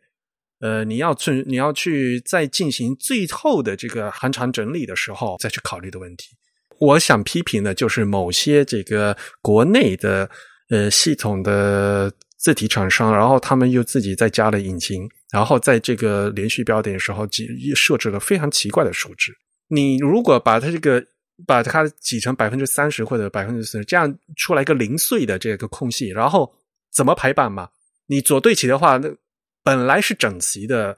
[0.61, 6.37] 呃，你要去你要去再进行最后的这个行长整理的时候再去考虑的问题。
[6.79, 10.29] 我想批评的就是某些这个国内的
[10.69, 12.13] 呃系统的。
[12.43, 19.33] 字体厂商，然后他们又自己再加了引擎，然后在这个连续标点的时候，挤设置了非常奇怪的数值。
[19.69, 21.01] 你如果把它这个
[21.47, 26.53] 把它挤成百分之三十或者百分之四十，这样出来一个零碎的这个空隙，然后
[26.93, 27.69] 怎么排版嘛？
[28.07, 29.09] 你左对齐的话，那
[29.63, 30.97] 本来是整齐的，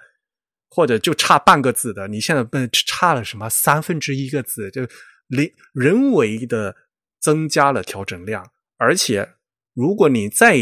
[0.70, 2.42] 或者就差半个字的，你现在
[2.72, 4.80] 差了什么三分之一个字，就
[5.28, 6.74] 人人为的
[7.20, 9.28] 增加了调整量，而且
[9.74, 10.56] 如果你再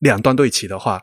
[0.00, 1.00] 两段对齐的话，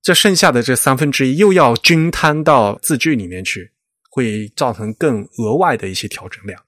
[0.00, 3.70] 这剩下的这三分之一又要均摊到字句里面去，
[4.10, 6.60] 会造成更额外的一些调整量。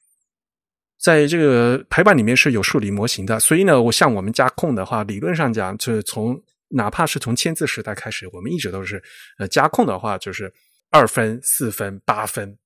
[1.02, 9.02] 在这个排版里面是有数理模型的，所以呢，我像我们加控的话，理论上讲，就是从哪怕是从签字时代开始，我们一直都是
[9.38, 10.52] 呃加控的话，就是
[10.90, 12.58] 二分、四分、八分。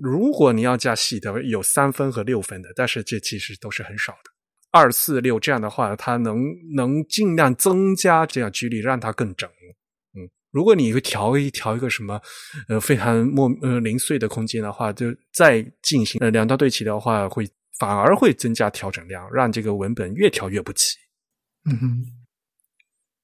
[0.00, 4.31] 如果你要加细的，有三分和六分的，但是这其实都是很少的。
[4.72, 6.42] 二四六这样的话，它能
[6.74, 9.46] 能尽量增加这样距离，让它更整。
[10.14, 12.18] 嗯，如果你调一调一个什么
[12.68, 17.46] 呃非常莫呃零碎的空间的话，就再进行呃两道对齐的话，会
[17.78, 20.96] 反而会增加调整量，让这个文本越调越不齐。
[21.70, 22.04] 嗯哼，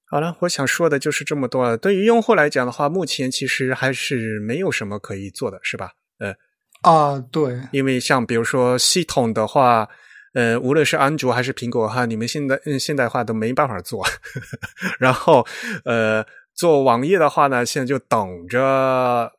[0.05, 1.75] 好了，我想说的就是这么多。
[1.77, 5.93] 对于用户来讲的话，目前其实还是没有什么可以做的，是吧？
[6.19, 6.35] 呃
[6.83, 9.89] 啊，对，因为像比如说系统的话。
[10.33, 14.05] 呃，无论是安卓还是苹果哈，你们现在现代化都没办法做。
[14.99, 15.45] 然后，
[15.85, 19.31] 呃，做网页的话呢，现在就等着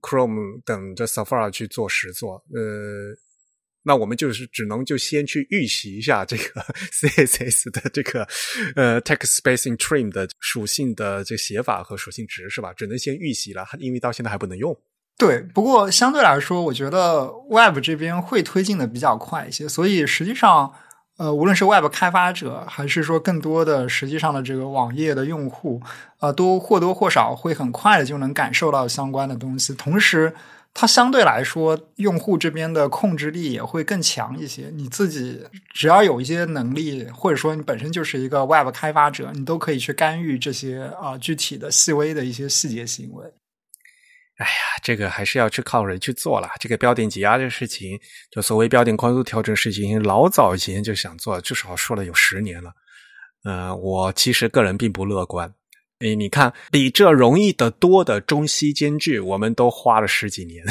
[0.00, 2.42] Chrome、等着 Safari 去做实做。
[2.54, 3.14] 呃，
[3.84, 6.60] 那我们就是只能就先去预习一下这个
[6.92, 8.26] CSS 的这个
[8.76, 12.72] 呃 Text Spacing Trim 的属性的这写法和属性值是吧？
[12.72, 14.76] 只能先预习了，因为到现在还不能用。
[15.24, 20.72] 对，不过相对来说，我觉得 Web 这边会推进的比较快一些，所以实际上，
[21.16, 25.80] 呃，无论是 Web 开发者，还是说更多的实际上的这个网页的用户，
[26.18, 29.72] 呃，都或多或少会很快的就能感受到相关的东西。
[29.74, 30.34] 同时，
[30.74, 34.72] 它相对来说，用户这边的控制力也会更强一些。
[34.74, 43.32] 你自己只要有一些能力，或者说你本身就是一个 Web 开发者，你都可以去干预这些啊具体的细微的一些细节行为。
[44.38, 44.52] 哎呀，
[44.82, 46.48] 这个还是要去靠人去做了。
[46.58, 48.00] 这个标点挤压这个事情，
[48.30, 52.72] 就所谓标点宽度调整事情，老早以前就想做，至少说了有十年了。
[53.44, 55.52] 呃，我其实个人并不乐观。
[55.98, 60.64] 哎，你看，比这容易得多的中西间距，我们都花了十几年。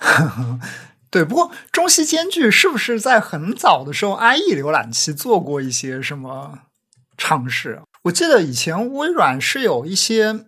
[1.10, 6.60] 对，不过中西间距是不是在很早的时候，IE 浏览器做过一些什么
[7.16, 7.82] 尝试？
[8.04, 10.46] 我记得以前微软是有一些。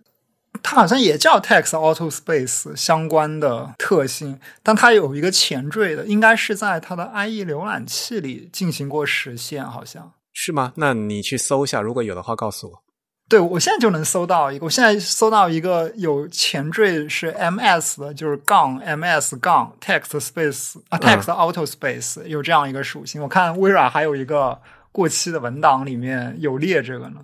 [0.63, 10.73] 它好像也叫 Text Auto Space 相关的特性，但它有一个前缀的，应该是在它的 IE 浏览器里进行过实现，好像是吗？
[10.75, 12.83] 那你去搜一下，如果有的话告诉我。
[13.27, 23.21] 对，我现在就能搜到一个，我现在搜到一个有前缀是 MS 的，就是杠 MS 杠 Text Space 啊，Text Auto Space 有这样一个属性。
[23.21, 24.59] 我看微软还有一个
[24.91, 27.21] 过期的文档里面有列这个呢。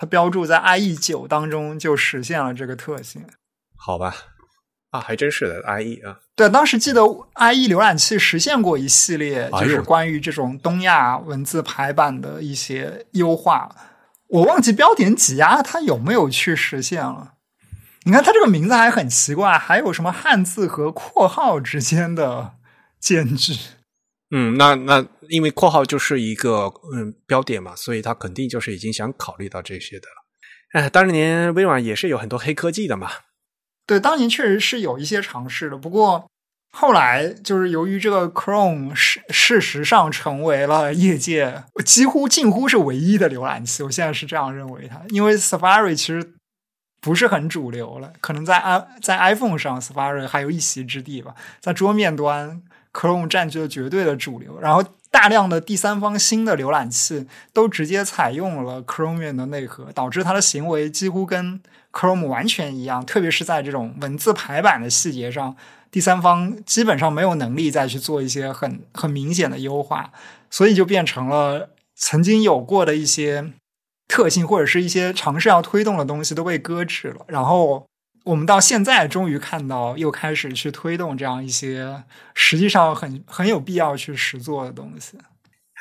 [0.00, 3.26] 它标注在 IE 九当中就实现了这个特性，
[3.76, 4.14] 好吧？
[4.90, 13.74] 啊，还真是的，IE 啊，对，当时记得 IE 浏览器实现过一系列，就是关于这种东亚文字排版的一些优化。
[14.28, 17.32] 我忘记标点挤压它有没有去实现了。
[18.04, 22.52] 你看它这个名字还很奇怪，还有什么汉字和括号之间的
[23.00, 23.54] 间距？
[24.30, 30.82] 嗯，那那因为括号就是一个嗯标点嘛，所以他肯定就是已经想考虑到这些的了。
[30.84, 33.10] 哎，当年微软也是有很多黑科技的嘛。
[33.86, 36.30] 对，当年确实是有一些尝试的，不过
[36.70, 46.34] 后来就是由于这个 Chrome 事事实上成为了业界几乎近乎是唯一的浏览器，我现在是这样认为它，因为 Safari 其实
[47.00, 52.62] 不是很主流了，可能在 i 在 iPhone 上 Safari 还有一席之地吧，在桌面端。
[52.92, 61.60] Chrome 占据了绝对的主流，然后大量的第三方新的浏览器都直接采用了 Chromium 的内核，导致它的行为几乎跟
[61.92, 63.04] Chrome 完全一样。
[63.04, 65.56] 特别是在这种文字排版的细节上，
[65.90, 70.10] 第三方基本上没有能力再去做一些很很明显的优化，
[70.50, 73.52] 所以就变成了曾经有过的一些
[74.06, 77.86] 特性或者是一些尝试要推动的东西都被搁置了，然后。
[78.24, 82.04] 我们到现在终于看到，又开始去推动这样一些
[82.34, 85.18] 实际上很很有必要去实做的东西。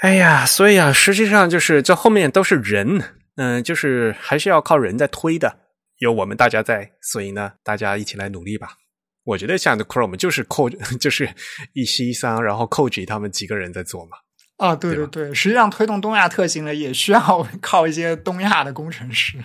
[0.02, 3.04] 哎呀，所以啊，实际上就是这后面都是人，
[3.36, 5.58] 嗯，就是还是要靠人在推的，
[5.98, 8.78] 有我们大家在，所以呢，大家一起来努力吧。
[9.24, 10.70] 我觉得像 Chrome 就是扣，
[11.02, 11.34] 就是
[11.74, 14.18] 一西三，然后 Koji 他们几个人在做嘛。
[14.58, 19.38] 啊，对对对，实际上推动东亚特性呢，也需要 靠一些东亚的工程师。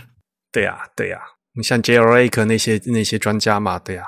[0.52, 1.18] 对呀，对呀。
[1.18, 4.04] 你你像 JLA 那些那些专家嘛，对呀，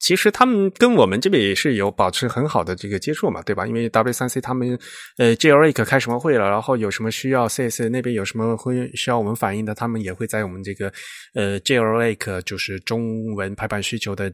[0.00, 3.66] 其实他们跟我们这边也是有保持很好的这个接触嘛，对吧？
[3.66, 4.78] 因为 W3C 他们
[5.18, 10.92] 呃 JLA 开什么会了，然后有什么需要 CS 那边有什么会需要我们反映的，他们也会在我们这个
[11.34, 14.32] 呃 JLA 就是中文排版需求的，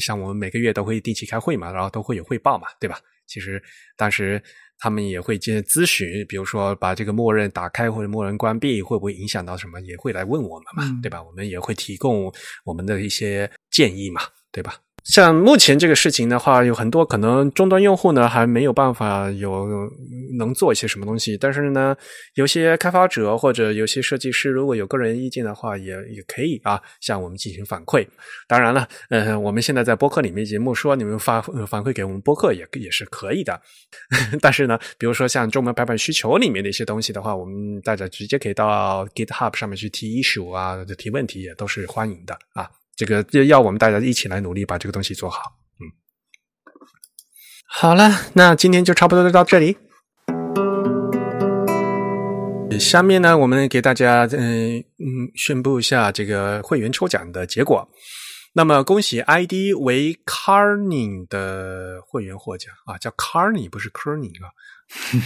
[0.00, 2.98] 像我们每个月都会定期开会嘛，然后都会有汇报嘛，对吧？
[3.26, 3.62] 其实
[3.96, 4.42] 当时。
[4.78, 9.80] 他们也会进行咨询，比如说把这个默认打开或者默认关闭，会不会影响到什么？
[9.80, 11.22] 也会来问我们嘛，对吧？
[11.22, 12.32] 我们也会提供
[12.64, 14.22] 我们的一些建议嘛，
[14.52, 14.76] 对吧？
[15.08, 19.66] 像目前这个事情的话，有很多可能终端用户呢还没有办法有
[20.36, 21.96] 能做一些什么东西，但是呢，
[22.34, 28.06] 有些开发者或者有些设计师如果有个人意见的话，也也可以啊向我们进行反馈。
[28.46, 33.58] 当然了，嗯，我们现在在播客里面节目说你们发反馈给我们播客也也是可以的。
[34.42, 42.68] 但是呢，比如说像中文排版需求里面的一些东西的话，我们大家直接可以到 GitHub 上面去提 issue 啊，提问题也都是欢迎的啊。
[42.98, 45.40] 这个要要我们大家一起来努力把这个东西做好。
[45.78, 45.86] 嗯，
[47.68, 49.78] 好了，那今天就差不多就到这里。
[52.80, 57.88] 下面呢，我们给大家嗯嗯宣布一下这个会员抽奖的结果。
[58.54, 64.50] 那么，恭喜 ID 为 Carning 的会员获奖啊，叫 Carning 不是 Carning 啊。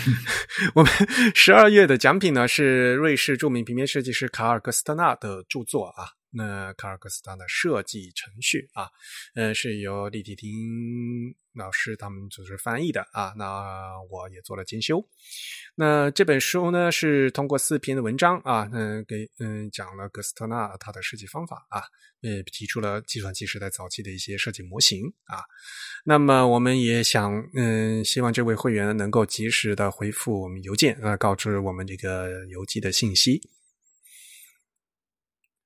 [0.77, 0.93] 我们
[1.35, 6.05] 十二月的奖品呢是瑞士著名平面设计师卡尔格斯特纳的著作啊。
[6.33, 8.89] 那卡尔格斯坦的设计程序啊，
[9.35, 10.51] 呃，是由立体厅
[11.55, 15.07] 老师他们组织翻译的啊，那我也做了精修。
[15.75, 21.83] 那这本书呢是通过四篇的文章啊，嗯，给嗯讲了格斯特纳他的设计方法啊，
[22.21, 25.45] 也提出了计算机时代早期的一些设计模型啊。
[26.05, 33.41] 那么我们也想嗯，希望这位会员能够及时的回复我们邮件啊，告知我们这个邮寄的信息。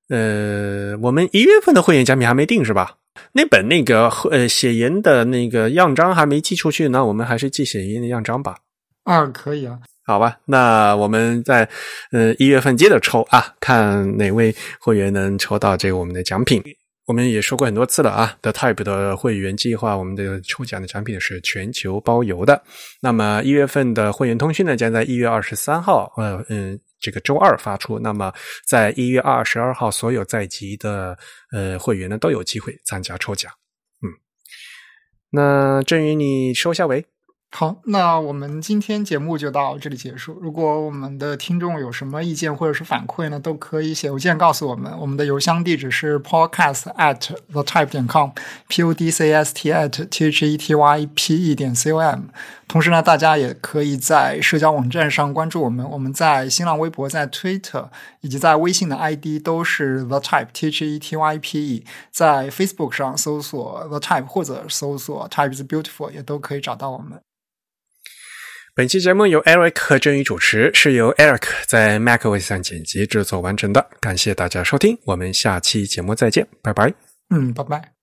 [0.08, 2.96] 呃，我们一月份的会员奖品还没定是吧？
[3.32, 8.56] 那本那个呃写研的那个样章还没寄出去，那我们还是寄写研的样章吧。
[9.04, 11.68] 啊，可以啊，好吧，那我们在
[12.12, 16.62] 呃一月份接着抽啊，看哪位会员能抽到这个我们的奖品。
[17.06, 22.62] 我们也说过很多次了啊，The Type 的会员计划，我们的抽奖的产品是全球包邮的。
[23.00, 26.78] 那么一月份的会员通讯呢，将在一月二十三号，呃嗯。
[26.98, 28.32] 这个周二发出，那么
[28.66, 31.16] 在一月二十二号，所有在籍的
[31.52, 33.52] 呃会员呢都有机会参加抽奖。
[34.02, 34.08] 嗯，
[35.30, 37.04] 那振宇，你收下尾。
[37.58, 40.38] 好，那我们今天节目就到这里结束。
[40.42, 44.92] 如果我们的听众有什么意见或者是反馈呢，都可以写邮件告诉我们。
[45.00, 50.56] 我们的邮箱地址是 podcast at the type 点 com，p o d c s t at t h e
[50.58, 52.24] t y p e 点 c o m。
[52.68, 55.88] 同时呢，大家也可以在社交网站上关注我们。
[55.88, 57.88] 我们在新浪微博、在 Twitter
[58.20, 61.84] 以及在微信的 ID 都是 the type t h e t y p e。
[62.10, 67.18] 在 Facebook 上搜索 the type 或者搜索 type is beautiful，也都可以找到我们。
[68.77, 73.89] 本期节目由 Eric 和振宇主持，是由 Eric 在 MacOS 上剪辑制作完成的。
[74.01, 76.93] 感谢大家收听，我们下期节目再见，拜拜。
[77.31, 77.95] 嗯，拜拜。